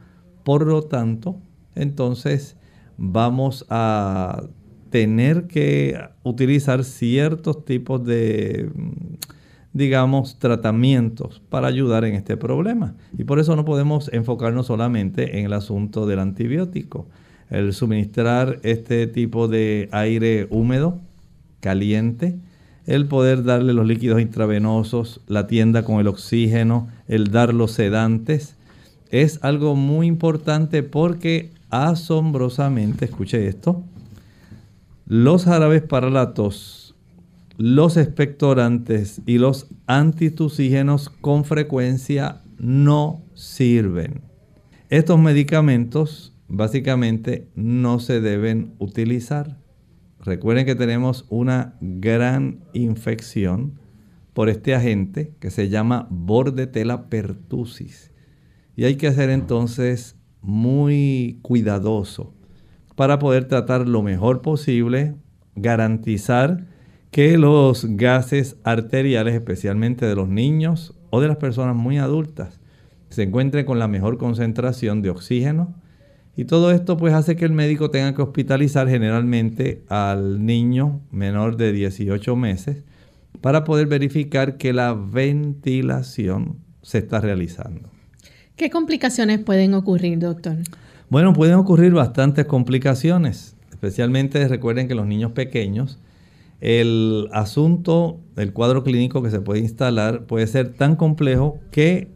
[0.43, 1.41] Por lo tanto,
[1.77, 2.57] entonces
[2.99, 4.43] vamos a
[4.91, 8.69] tener que utilizar ciertos tipos de,
[9.73, 12.97] digamos, tratamientos para ayudar en este problema.
[13.17, 17.07] Y por eso no podemos enfocarnos solamente en el asunto del antibiótico.
[17.49, 20.99] El suministrar este tipo de aire húmedo,
[21.61, 22.41] caliente,
[22.87, 28.57] el poder darle los líquidos intravenosos, la tienda con el oxígeno, el dar los sedantes,
[29.11, 33.83] es algo muy importante porque asombrosamente, escuche esto,
[35.07, 36.95] los jarabes para la tos,
[37.59, 44.21] los expectorantes y los antitusígenos con frecuencia no sirven.
[44.91, 49.57] Estos medicamentos básicamente no se deben utilizar.
[50.27, 53.79] Recuerden que tenemos una gran infección
[54.35, 58.13] por este agente que se llama Bordetella pertussis.
[58.75, 62.35] Y hay que ser entonces muy cuidadoso
[62.97, 65.15] para poder tratar lo mejor posible,
[65.55, 66.67] garantizar
[67.13, 72.61] que los gases arteriales, especialmente de los niños o de las personas muy adultas,
[73.11, 75.75] se encuentren con la mejor concentración de oxígeno,
[76.37, 81.57] y todo esto pues hace que el médico tenga que hospitalizar generalmente al niño menor
[81.57, 82.85] de 18 meses
[83.41, 87.91] para poder verificar que la ventilación se está realizando.
[88.57, 90.57] ¿Qué complicaciones pueden ocurrir, doctor?
[91.09, 95.99] Bueno, pueden ocurrir bastantes complicaciones, especialmente recuerden que los niños pequeños,
[96.61, 102.09] el asunto, el cuadro clínico que se puede instalar puede ser tan complejo que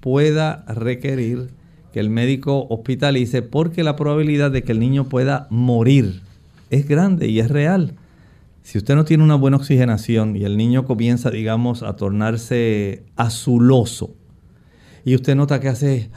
[0.00, 1.57] pueda requerir
[2.00, 6.22] el médico hospitalice porque la probabilidad de que el niño pueda morir
[6.70, 7.94] es grande y es real.
[8.62, 14.14] Si usted no tiene una buena oxigenación y el niño comienza, digamos, a tornarse azuloso
[15.04, 16.10] y usted nota que hace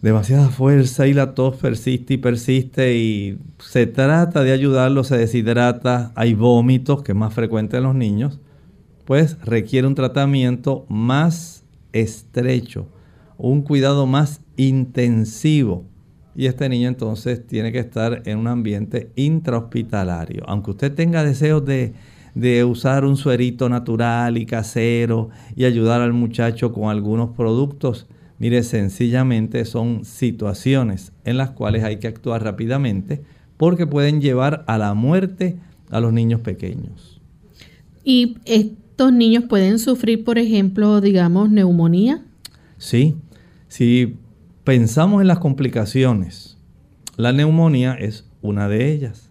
[0.00, 6.12] demasiada fuerza y la tos persiste y persiste y se trata de ayudarlo, se deshidrata,
[6.14, 8.40] hay vómitos, que es más frecuente en los niños,
[9.04, 12.86] pues requiere un tratamiento más estrecho,
[13.36, 15.84] un cuidado más intensivo.
[16.36, 20.42] Y este niño entonces tiene que estar en un ambiente intrahospitalario.
[20.46, 21.94] Aunque usted tenga deseos de,
[22.34, 28.06] de usar un suerito natural y casero y ayudar al muchacho con algunos productos,
[28.38, 33.22] mire, sencillamente son situaciones en las cuales hay que actuar rápidamente
[33.56, 35.56] porque pueden llevar a la muerte
[35.90, 37.20] a los niños pequeños.
[38.04, 42.22] ¿Y estos niños pueden sufrir, por ejemplo, digamos, neumonía?
[42.78, 43.16] Sí,
[43.68, 44.16] si
[44.64, 46.58] pensamos en las complicaciones,
[47.16, 49.30] la neumonía es una de ellas.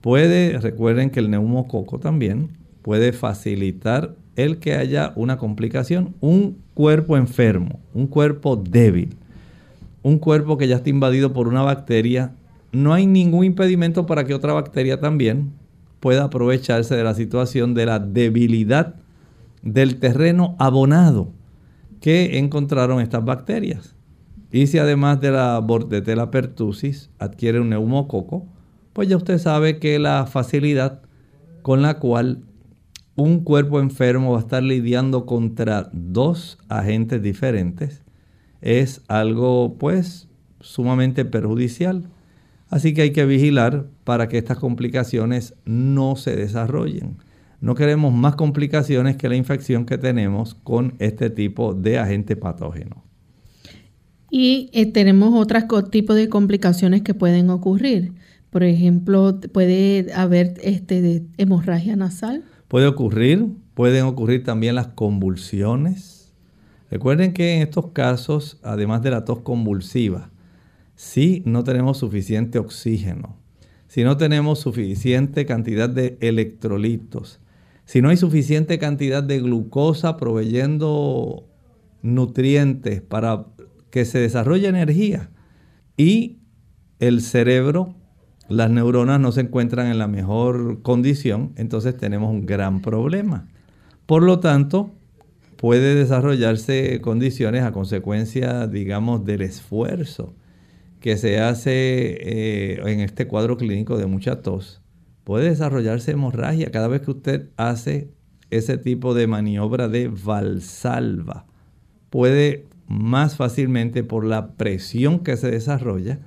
[0.00, 2.50] Puede, recuerden que el neumococo también
[2.82, 9.16] puede facilitar el que haya una complicación, un cuerpo enfermo, un cuerpo débil,
[10.02, 12.32] un cuerpo que ya está invadido por una bacteria,
[12.70, 15.52] no hay ningún impedimento para que otra bacteria también
[16.00, 18.94] pueda aprovecharse de la situación de la debilidad
[19.62, 21.30] del terreno abonado
[22.00, 23.95] que encontraron estas bacterias.
[24.50, 28.46] Y si además de la bordetella pertussis adquiere un neumococo,
[28.92, 31.02] pues ya usted sabe que la facilidad
[31.62, 32.44] con la cual
[33.16, 38.02] un cuerpo enfermo va a estar lidiando contra dos agentes diferentes
[38.60, 40.28] es algo pues
[40.60, 42.08] sumamente perjudicial.
[42.68, 47.16] Así que hay que vigilar para que estas complicaciones no se desarrollen.
[47.60, 53.05] No queremos más complicaciones que la infección que tenemos con este tipo de agente patógeno.
[54.30, 58.12] Y eh, tenemos otros tipos de complicaciones que pueden ocurrir.
[58.50, 62.44] Por ejemplo, puede haber este, hemorragia nasal.
[62.68, 66.32] Puede ocurrir, pueden ocurrir también las convulsiones.
[66.90, 70.30] Recuerden que en estos casos, además de la tos convulsiva,
[70.94, 73.36] si no tenemos suficiente oxígeno,
[73.88, 77.40] si no tenemos suficiente cantidad de electrolitos,
[77.84, 81.46] si no hay suficiente cantidad de glucosa proveyendo
[82.02, 83.46] nutrientes para
[83.96, 85.30] que se desarrolle energía
[85.96, 86.40] y
[86.98, 87.94] el cerebro,
[88.46, 93.48] las neuronas no se encuentran en la mejor condición, entonces tenemos un gran problema.
[94.04, 94.92] Por lo tanto,
[95.56, 100.34] puede desarrollarse condiciones a consecuencia, digamos, del esfuerzo
[101.00, 104.82] que se hace eh, en este cuadro clínico de mucha tos
[105.24, 108.10] puede desarrollarse hemorragia cada vez que usted hace
[108.50, 111.46] ese tipo de maniobra de valsalva.
[112.10, 116.20] Puede más fácilmente por la presión que se desarrolla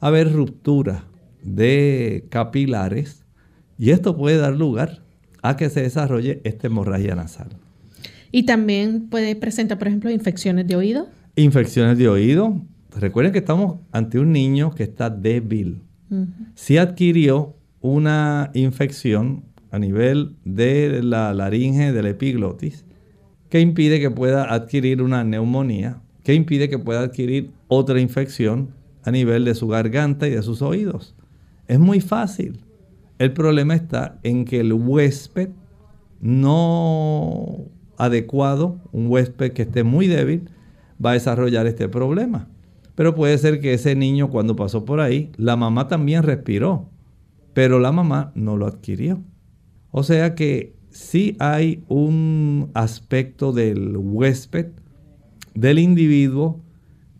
[0.00, 1.04] haber ruptura
[1.42, 3.24] de capilares
[3.78, 5.02] y esto puede dar lugar
[5.42, 7.48] a que se desarrolle esta hemorragia nasal.
[8.32, 11.08] Y también puede presentar, por ejemplo, infecciones de oído.
[11.36, 12.60] Infecciones de oído.
[12.96, 15.82] Recuerden que estamos ante un niño que está débil.
[16.54, 22.84] Si adquirió una infección a nivel de la laringe, de la epiglotis,
[23.50, 28.70] que impide que pueda adquirir una neumonía, que impide que pueda adquirir otra infección
[29.02, 31.14] a nivel de su garganta y de sus oídos.
[31.66, 32.60] Es muy fácil.
[33.18, 35.50] El problema está en que el huésped
[36.20, 37.64] no
[37.96, 40.48] adecuado, un huésped que esté muy débil,
[41.04, 42.48] va a desarrollar este problema.
[42.94, 46.88] Pero puede ser que ese niño cuando pasó por ahí, la mamá también respiró,
[47.52, 49.20] pero la mamá no lo adquirió.
[49.90, 54.68] O sea que sí hay un aspecto del huésped,
[55.54, 56.60] del individuo,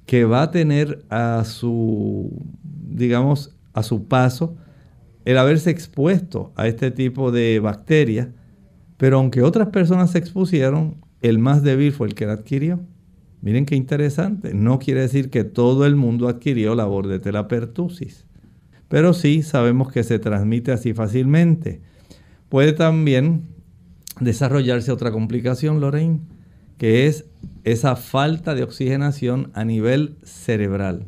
[0.07, 4.57] que va a tener a su, digamos, a su paso
[5.25, 8.29] el haberse expuesto a este tipo de bacterias,
[8.97, 12.81] pero aunque otras personas se expusieron, el más débil fue el que la adquirió.
[13.43, 14.53] Miren qué interesante.
[14.53, 18.27] No quiere decir que todo el mundo adquirió la bordetela pertussis,
[18.89, 21.81] pero sí sabemos que se transmite así fácilmente.
[22.49, 23.45] Puede también
[24.21, 26.21] desarrollarse otra complicación, Lorraine,
[26.79, 27.27] que es
[27.64, 31.07] esa falta de oxigenación a nivel cerebral.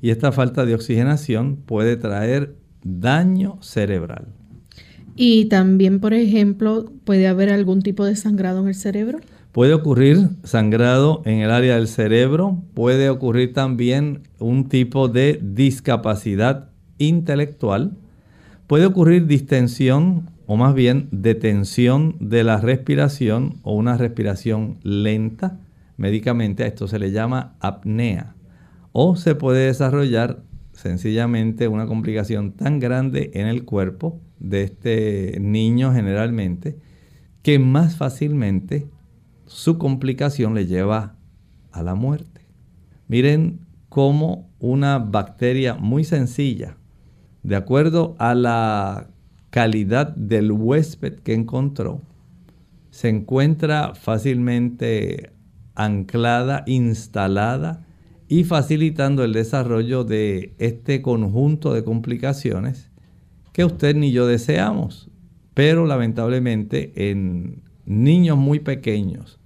[0.00, 4.26] Y esta falta de oxigenación puede traer daño cerebral.
[5.16, 9.18] Y también, por ejemplo, puede haber algún tipo de sangrado en el cerebro.
[9.50, 16.68] Puede ocurrir sangrado en el área del cerebro, puede ocurrir también un tipo de discapacidad
[16.98, 17.96] intelectual,
[18.68, 25.60] puede ocurrir distensión o más bien detención de la respiración o una respiración lenta.
[25.98, 28.34] Médicamente a esto se le llama apnea.
[28.92, 30.42] O se puede desarrollar
[30.72, 36.78] sencillamente una complicación tan grande en el cuerpo de este niño generalmente
[37.42, 38.86] que más fácilmente
[39.44, 41.16] su complicación le lleva
[41.72, 42.46] a la muerte.
[43.06, 46.78] Miren cómo una bacteria muy sencilla,
[47.42, 49.08] de acuerdo a la
[49.50, 52.02] calidad del huésped que encontró,
[52.90, 55.32] se encuentra fácilmente
[55.74, 57.86] anclada, instalada
[58.28, 62.90] y facilitando el desarrollo de este conjunto de complicaciones
[63.52, 65.10] que usted ni yo deseamos.
[65.54, 69.40] Pero lamentablemente en niños muy pequeños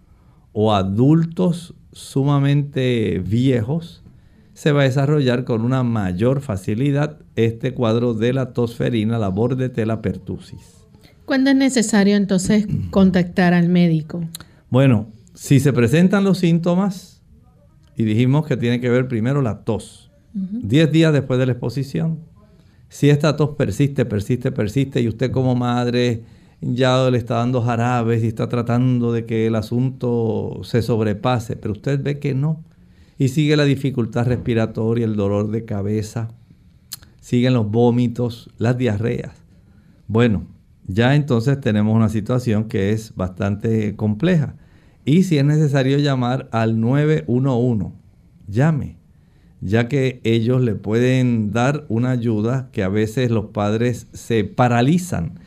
[0.53, 4.02] o adultos sumamente viejos,
[4.63, 10.01] se va a desarrollar con una mayor facilidad este cuadro de la tosferina, la bordetela
[10.01, 10.87] pertussis.
[11.25, 14.23] ¿Cuándo es necesario entonces contactar al médico?
[14.71, 17.21] Bueno, si se presentan los síntomas,
[17.97, 20.13] y dijimos que tiene que ver primero la tos.
[20.33, 22.21] 10 días después de la exposición.
[22.89, 26.23] Si esta tos persiste, persiste, persiste y usted como madre
[26.61, 31.73] ya le está dando jarabes y está tratando de que el asunto se sobrepase, pero
[31.73, 32.63] usted ve que no.
[33.19, 36.29] Y sigue la dificultad respiratoria, el dolor de cabeza,
[37.21, 39.43] siguen los vómitos, las diarreas.
[40.09, 40.47] Bueno,
[40.87, 44.57] ya entonces tenemos una situación que es bastante compleja.
[45.05, 47.93] Y si es necesario llamar al 911,
[48.49, 48.97] llame,
[49.61, 55.39] ya que ellos le pueden dar una ayuda que a veces los padres se paralizan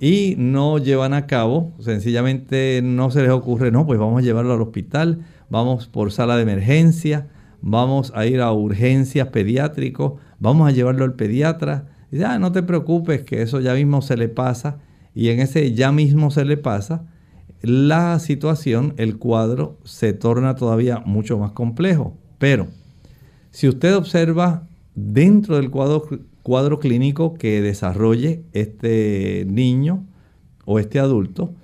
[0.00, 4.54] y no llevan a cabo, sencillamente no se les ocurre, no, pues vamos a llevarlo
[4.54, 7.28] al hospital, vamos por sala de emergencia,
[7.60, 11.88] vamos a ir a urgencias pediátricos, vamos a llevarlo al pediatra.
[12.10, 14.78] Ya, no te preocupes, que eso ya mismo se le pasa.
[15.14, 17.06] Y en ese ya mismo se le pasa,
[17.62, 22.16] la situación, el cuadro, se torna todavía mucho más complejo.
[22.38, 22.68] Pero
[23.50, 26.06] si usted observa dentro del cuadro,
[26.42, 30.06] cuadro clínico que desarrolle este niño
[30.64, 31.54] o este adulto,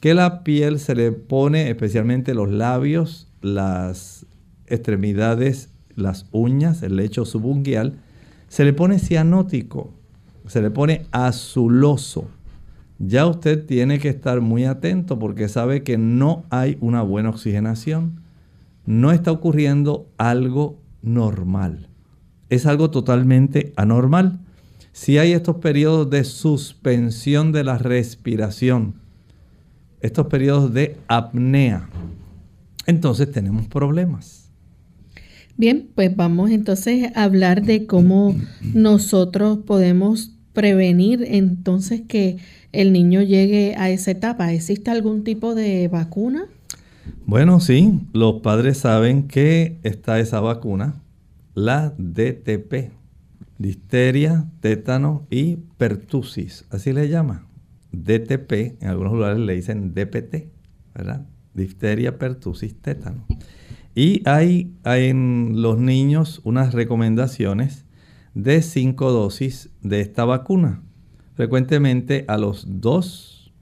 [0.00, 4.26] que la piel se le pone, especialmente los labios, las
[4.66, 7.98] extremidades, las uñas, el lecho subunguial,
[8.48, 9.92] se le pone cianótico,
[10.46, 12.28] se le pone azuloso
[13.02, 18.20] ya usted tiene que estar muy atento porque sabe que no hay una buena oxigenación.
[18.84, 21.88] No está ocurriendo algo normal.
[22.50, 24.40] Es algo totalmente anormal.
[24.92, 28.96] Si hay estos periodos de suspensión de la respiración,
[30.02, 31.88] estos periodos de apnea,
[32.90, 34.50] entonces tenemos problemas.
[35.56, 38.34] Bien, pues vamos entonces a hablar de cómo
[38.74, 42.38] nosotros podemos prevenir entonces que
[42.72, 44.52] el niño llegue a esa etapa?
[44.52, 46.46] ¿Existe algún tipo de vacuna?
[47.26, 51.02] Bueno, sí, los padres saben que está esa vacuna,
[51.54, 52.92] la DTP,
[53.58, 57.46] disteria, tétano y pertusis, así le llama.
[57.92, 60.48] DTP, en algunos lugares le dicen DPT,
[60.94, 61.26] ¿verdad?
[61.54, 63.26] Difteria, pertusis, tétano.
[63.94, 67.84] Y hay, hay en los niños unas recomendaciones
[68.34, 70.82] de cinco dosis de esta vacuna.
[71.34, 73.52] Frecuentemente a los 2,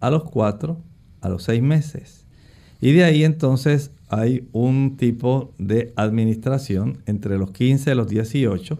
[0.00, 0.76] a los 4,
[1.20, 2.26] a los 6 meses.
[2.80, 8.78] Y de ahí entonces hay un tipo de administración entre los 15 y los 18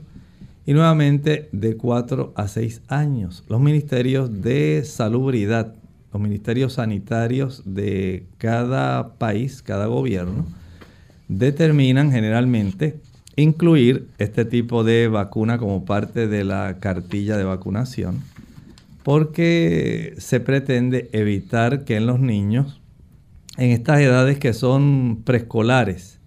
[0.66, 3.44] y nuevamente de 4 a 6 años.
[3.48, 5.74] Los ministerios de salubridad,
[6.18, 10.46] los ministerios sanitarios de cada país, cada gobierno,
[11.28, 12.96] determinan generalmente
[13.36, 18.20] incluir este tipo de vacuna como parte de la cartilla de vacunación
[19.04, 22.80] porque se pretende evitar que en los niños
[23.56, 26.17] en estas edades que son preescolares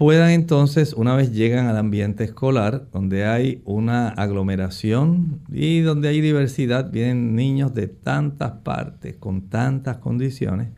[0.00, 6.22] puedan entonces, una vez llegan al ambiente escolar, donde hay una aglomeración y donde hay
[6.22, 10.68] diversidad, vienen niños de tantas partes, con tantas condiciones,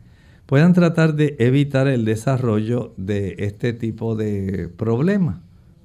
[0.45, 5.41] puedan tratar de evitar el desarrollo de este tipo de problema,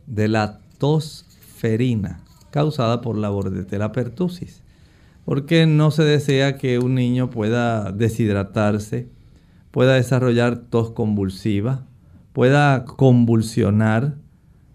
[0.08, 4.64] de la tosferina, causada por la bordetela pertussis.
[5.24, 9.06] Porque no se desea que un niño pueda deshidratarse,
[9.70, 11.86] pueda desarrollar tos convulsiva,
[12.38, 14.14] pueda convulsionar,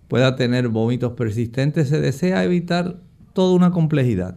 [0.10, 1.88] pueda tener vómitos persistentes.
[1.88, 3.00] Se desea evitar
[3.32, 4.36] toda una complejidad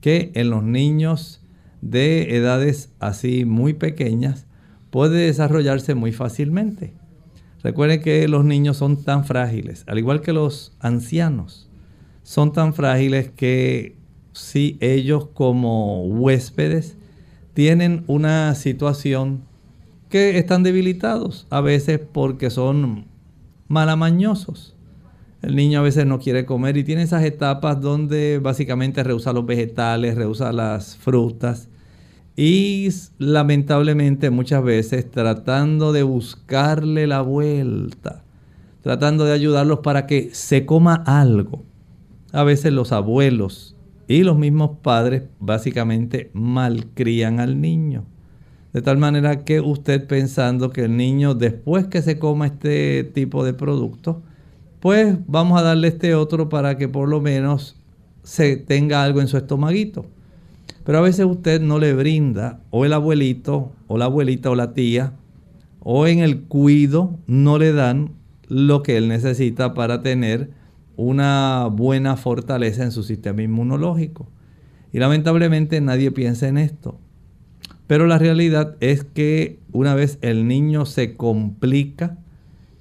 [0.00, 1.42] que en los niños
[1.80, 4.46] de edades así muy pequeñas
[4.90, 6.92] puede desarrollarse muy fácilmente.
[7.64, 11.68] Recuerden que los niños son tan frágiles, al igual que los ancianos,
[12.22, 13.96] son tan frágiles que
[14.34, 16.96] si ellos como huéspedes
[17.54, 19.50] tienen una situación
[20.12, 23.06] que están debilitados, a veces porque son
[23.68, 24.76] malamañosos.
[25.40, 29.46] El niño a veces no quiere comer y tiene esas etapas donde básicamente rehúsa los
[29.46, 31.70] vegetales, rehúsa las frutas.
[32.36, 38.22] Y lamentablemente muchas veces tratando de buscarle la vuelta,
[38.82, 41.62] tratando de ayudarlos para que se coma algo.
[42.32, 43.76] A veces los abuelos
[44.08, 48.11] y los mismos padres básicamente malcrían al niño.
[48.72, 53.44] De tal manera que usted pensando que el niño después que se coma este tipo
[53.44, 54.22] de producto,
[54.80, 57.76] pues vamos a darle este otro para que por lo menos
[58.22, 60.06] se tenga algo en su estomaguito.
[60.84, 64.72] Pero a veces usted no le brinda, o el abuelito, o la abuelita, o la
[64.74, 65.12] tía,
[65.80, 68.12] o en el cuido no le dan
[68.48, 70.50] lo que él necesita para tener
[70.96, 74.28] una buena fortaleza en su sistema inmunológico.
[74.92, 76.98] Y lamentablemente nadie piensa en esto.
[77.92, 82.16] Pero la realidad es que una vez el niño se complica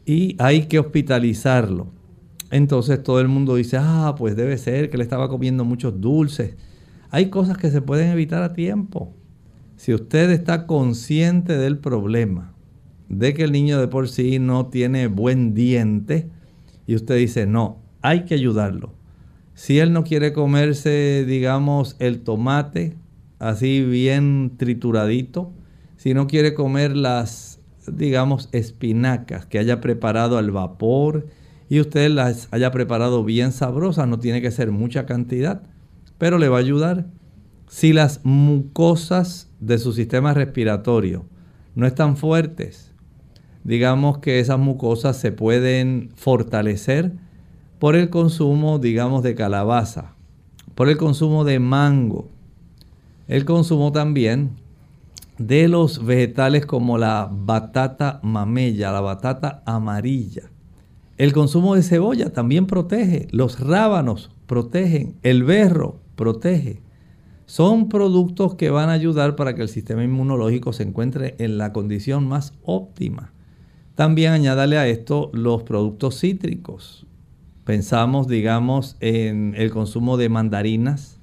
[0.05, 1.91] y hay que hospitalizarlo,
[2.49, 6.55] entonces todo el mundo dice, ah, pues debe ser que le estaba comiendo muchos dulces.
[7.09, 9.13] Hay cosas que se pueden evitar a tiempo.
[9.75, 12.53] Si usted está consciente del problema,
[13.09, 16.29] de que el niño de por sí no tiene buen diente,
[16.87, 18.93] y usted dice, no, hay que ayudarlo.
[19.55, 22.95] Si él no quiere comerse, digamos, el tomate,
[23.41, 25.51] así bien trituradito.
[25.97, 27.59] Si no quiere comer las,
[27.91, 31.27] digamos, espinacas que haya preparado al vapor
[31.67, 35.63] y usted las haya preparado bien sabrosas, no tiene que ser mucha cantidad,
[36.19, 37.07] pero le va a ayudar.
[37.67, 41.25] Si las mucosas de su sistema respiratorio
[41.73, 42.93] no están fuertes,
[43.63, 47.13] digamos que esas mucosas se pueden fortalecer
[47.79, 50.13] por el consumo, digamos, de calabaza,
[50.75, 52.29] por el consumo de mango,
[53.31, 54.57] el consumo también
[55.37, 60.51] de los vegetales como la batata mamella, la batata amarilla.
[61.17, 66.81] El consumo de cebolla también protege, los rábanos protegen, el berro protege.
[67.45, 71.71] Son productos que van a ayudar para que el sistema inmunológico se encuentre en la
[71.71, 73.31] condición más óptima.
[73.95, 77.07] También añádale a esto los productos cítricos.
[77.63, 81.20] Pensamos, digamos, en el consumo de mandarinas,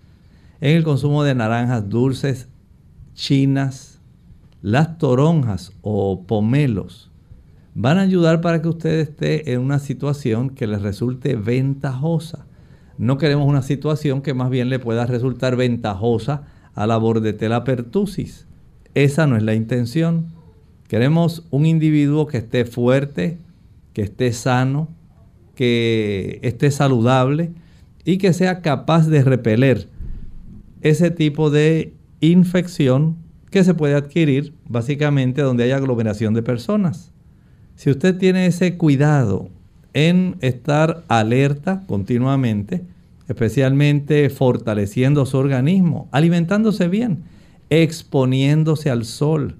[0.61, 2.48] en el consumo de naranjas dulces,
[3.14, 4.00] chinas,
[4.62, 7.09] las toronjas o pomelos
[7.80, 12.44] van a ayudar para que usted esté en una situación que le resulte ventajosa.
[12.98, 18.48] No queremos una situación que más bien le pueda resultar ventajosa a la bordetela pertussis.
[18.94, 20.26] Esa no es la intención.
[20.88, 23.38] Queremos un individuo que esté fuerte,
[23.92, 24.88] que esté sano,
[25.54, 27.52] que esté saludable
[28.04, 29.86] y que sea capaz de repeler
[30.83, 33.16] ese tipo de infección
[33.51, 37.12] que se puede adquirir básicamente donde hay aglomeración de personas.
[37.76, 39.49] Si usted tiene ese cuidado
[39.95, 42.85] en estar alerta continuamente,
[43.29, 47.24] especialmente fortaleciendo su organismo, alimentándose bien,
[47.70, 49.57] exponiéndose al sol,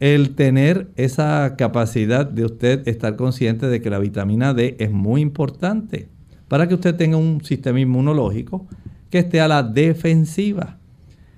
[0.00, 5.20] el tener esa capacidad de usted estar consciente de que la vitamina D es muy
[5.20, 6.08] importante
[6.48, 8.66] para que usted tenga un sistema inmunológico
[9.14, 10.76] que esté a la defensiva.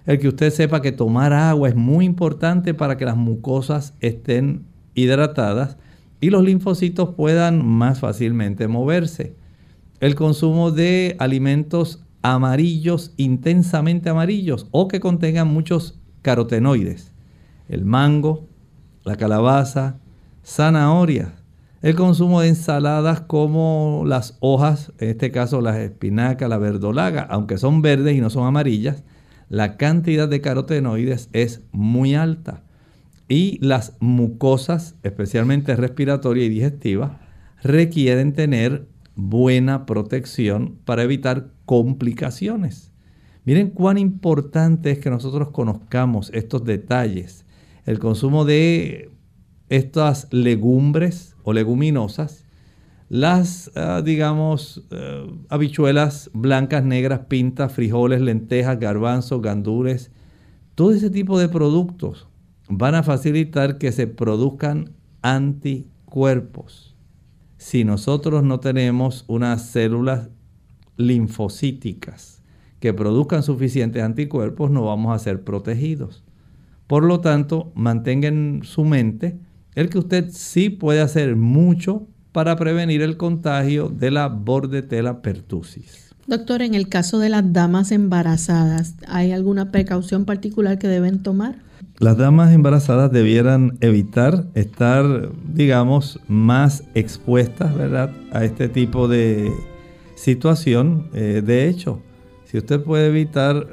[0.07, 4.65] El que usted sepa que tomar agua es muy importante para que las mucosas estén
[4.95, 5.77] hidratadas
[6.19, 9.37] y los linfocitos puedan más fácilmente moverse.
[10.01, 17.13] El consumo de alimentos amarillos, intensamente amarillos, o que contengan muchos carotenoides.
[17.69, 18.49] El mango,
[19.05, 19.99] la calabaza,
[20.43, 21.35] zanahoria.
[21.87, 27.59] El consumo de ensaladas como las hojas, en este caso las espinacas, la verdolaga, aunque
[27.59, 29.05] son verdes y no son amarillas,
[29.49, 32.65] la cantidad de carotenoides es muy alta.
[33.29, 37.21] Y las mucosas, especialmente respiratoria y digestiva,
[37.63, 42.91] requieren tener buena protección para evitar complicaciones.
[43.45, 47.47] Miren cuán importante es que nosotros conozcamos estos detalles.
[47.85, 49.13] El consumo de
[49.69, 52.45] estas legumbres o leguminosas,
[53.09, 60.11] las, ah, digamos, eh, habichuelas blancas, negras, pintas, frijoles, lentejas, garbanzos, gandules,
[60.75, 62.27] todo ese tipo de productos
[62.69, 64.91] van a facilitar que se produzcan
[65.23, 66.97] anticuerpos.
[67.59, 70.31] Si nosotros no tenemos unas células
[70.97, 72.43] linfocíticas
[72.81, 76.25] que produzcan suficientes anticuerpos, no vamos a ser protegidos.
[76.89, 79.39] Por lo tanto, mantenga en su mente
[79.77, 86.15] el que usted sí puede hacer mucho para prevenir el contagio de la bordetela pertussis.
[86.27, 91.57] Doctor, en el caso de las damas embarazadas, ¿hay alguna precaución particular que deben tomar?
[91.99, 99.53] Las damas embarazadas debieran evitar estar, digamos, más expuestas, ¿verdad?, a este tipo de
[100.15, 101.09] situación.
[101.15, 102.03] Eh, de hecho,
[102.45, 103.67] si usted puede evitar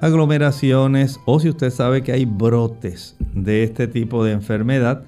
[0.00, 5.04] aglomeraciones o si usted sabe que hay brotes de este tipo de enfermedad,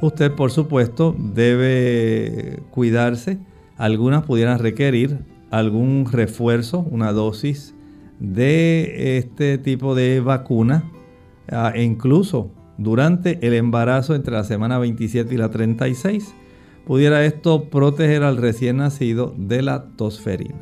[0.00, 3.38] usted por supuesto debe cuidarse.
[3.76, 5.18] Algunas pudieran requerir
[5.50, 7.74] algún refuerzo, una dosis
[8.18, 10.90] de este tipo de vacuna,
[11.50, 16.34] ah, e incluso durante el embarazo entre la semana 27 y la 36,
[16.86, 20.56] pudiera esto proteger al recién nacido de la tosferina.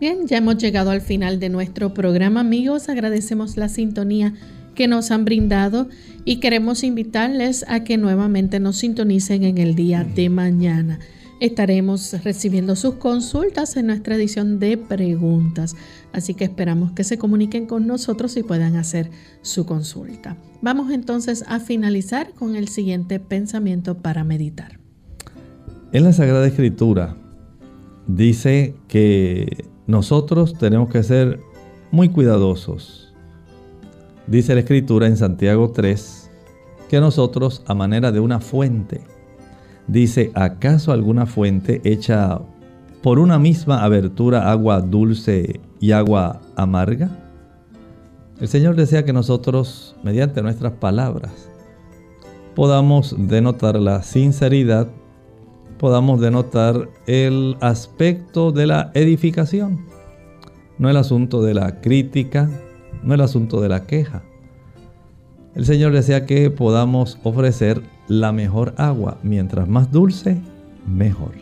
[0.00, 2.88] Bien, ya hemos llegado al final de nuestro programa, amigos.
[2.88, 4.34] Agradecemos la sintonía
[4.74, 5.88] que nos han brindado
[6.24, 10.98] y queremos invitarles a que nuevamente nos sintonicen en el día de mañana.
[11.40, 15.74] Estaremos recibiendo sus consultas en nuestra edición de preguntas,
[16.12, 19.10] así que esperamos que se comuniquen con nosotros y puedan hacer
[19.40, 20.36] su consulta.
[20.60, 24.78] Vamos entonces a finalizar con el siguiente pensamiento para meditar.
[25.90, 27.16] En la Sagrada Escritura
[28.06, 31.40] dice que nosotros tenemos que ser
[31.90, 33.01] muy cuidadosos
[34.26, 36.30] Dice la escritura en Santiago 3
[36.88, 39.00] que nosotros a manera de una fuente,
[39.88, 42.40] dice, ¿acaso alguna fuente echa
[43.02, 47.10] por una misma abertura agua dulce y agua amarga?
[48.40, 51.48] El Señor desea que nosotros, mediante nuestras palabras,
[52.54, 54.88] podamos denotar la sinceridad,
[55.78, 59.86] podamos denotar el aspecto de la edificación,
[60.78, 62.50] no el asunto de la crítica,
[63.02, 64.22] no el asunto de la queja.
[65.54, 70.40] El Señor desea que podamos ofrecer la mejor agua, mientras más dulce,
[70.86, 71.32] mejor.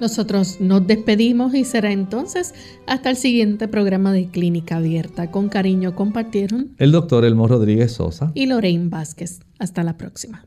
[0.00, 2.54] Nosotros nos despedimos y será entonces
[2.86, 5.30] hasta el siguiente programa de Clínica Abierta.
[5.30, 9.40] Con cariño compartieron el doctor Elmo Rodríguez Sosa y Lorraine Vázquez.
[9.58, 10.46] Hasta la próxima.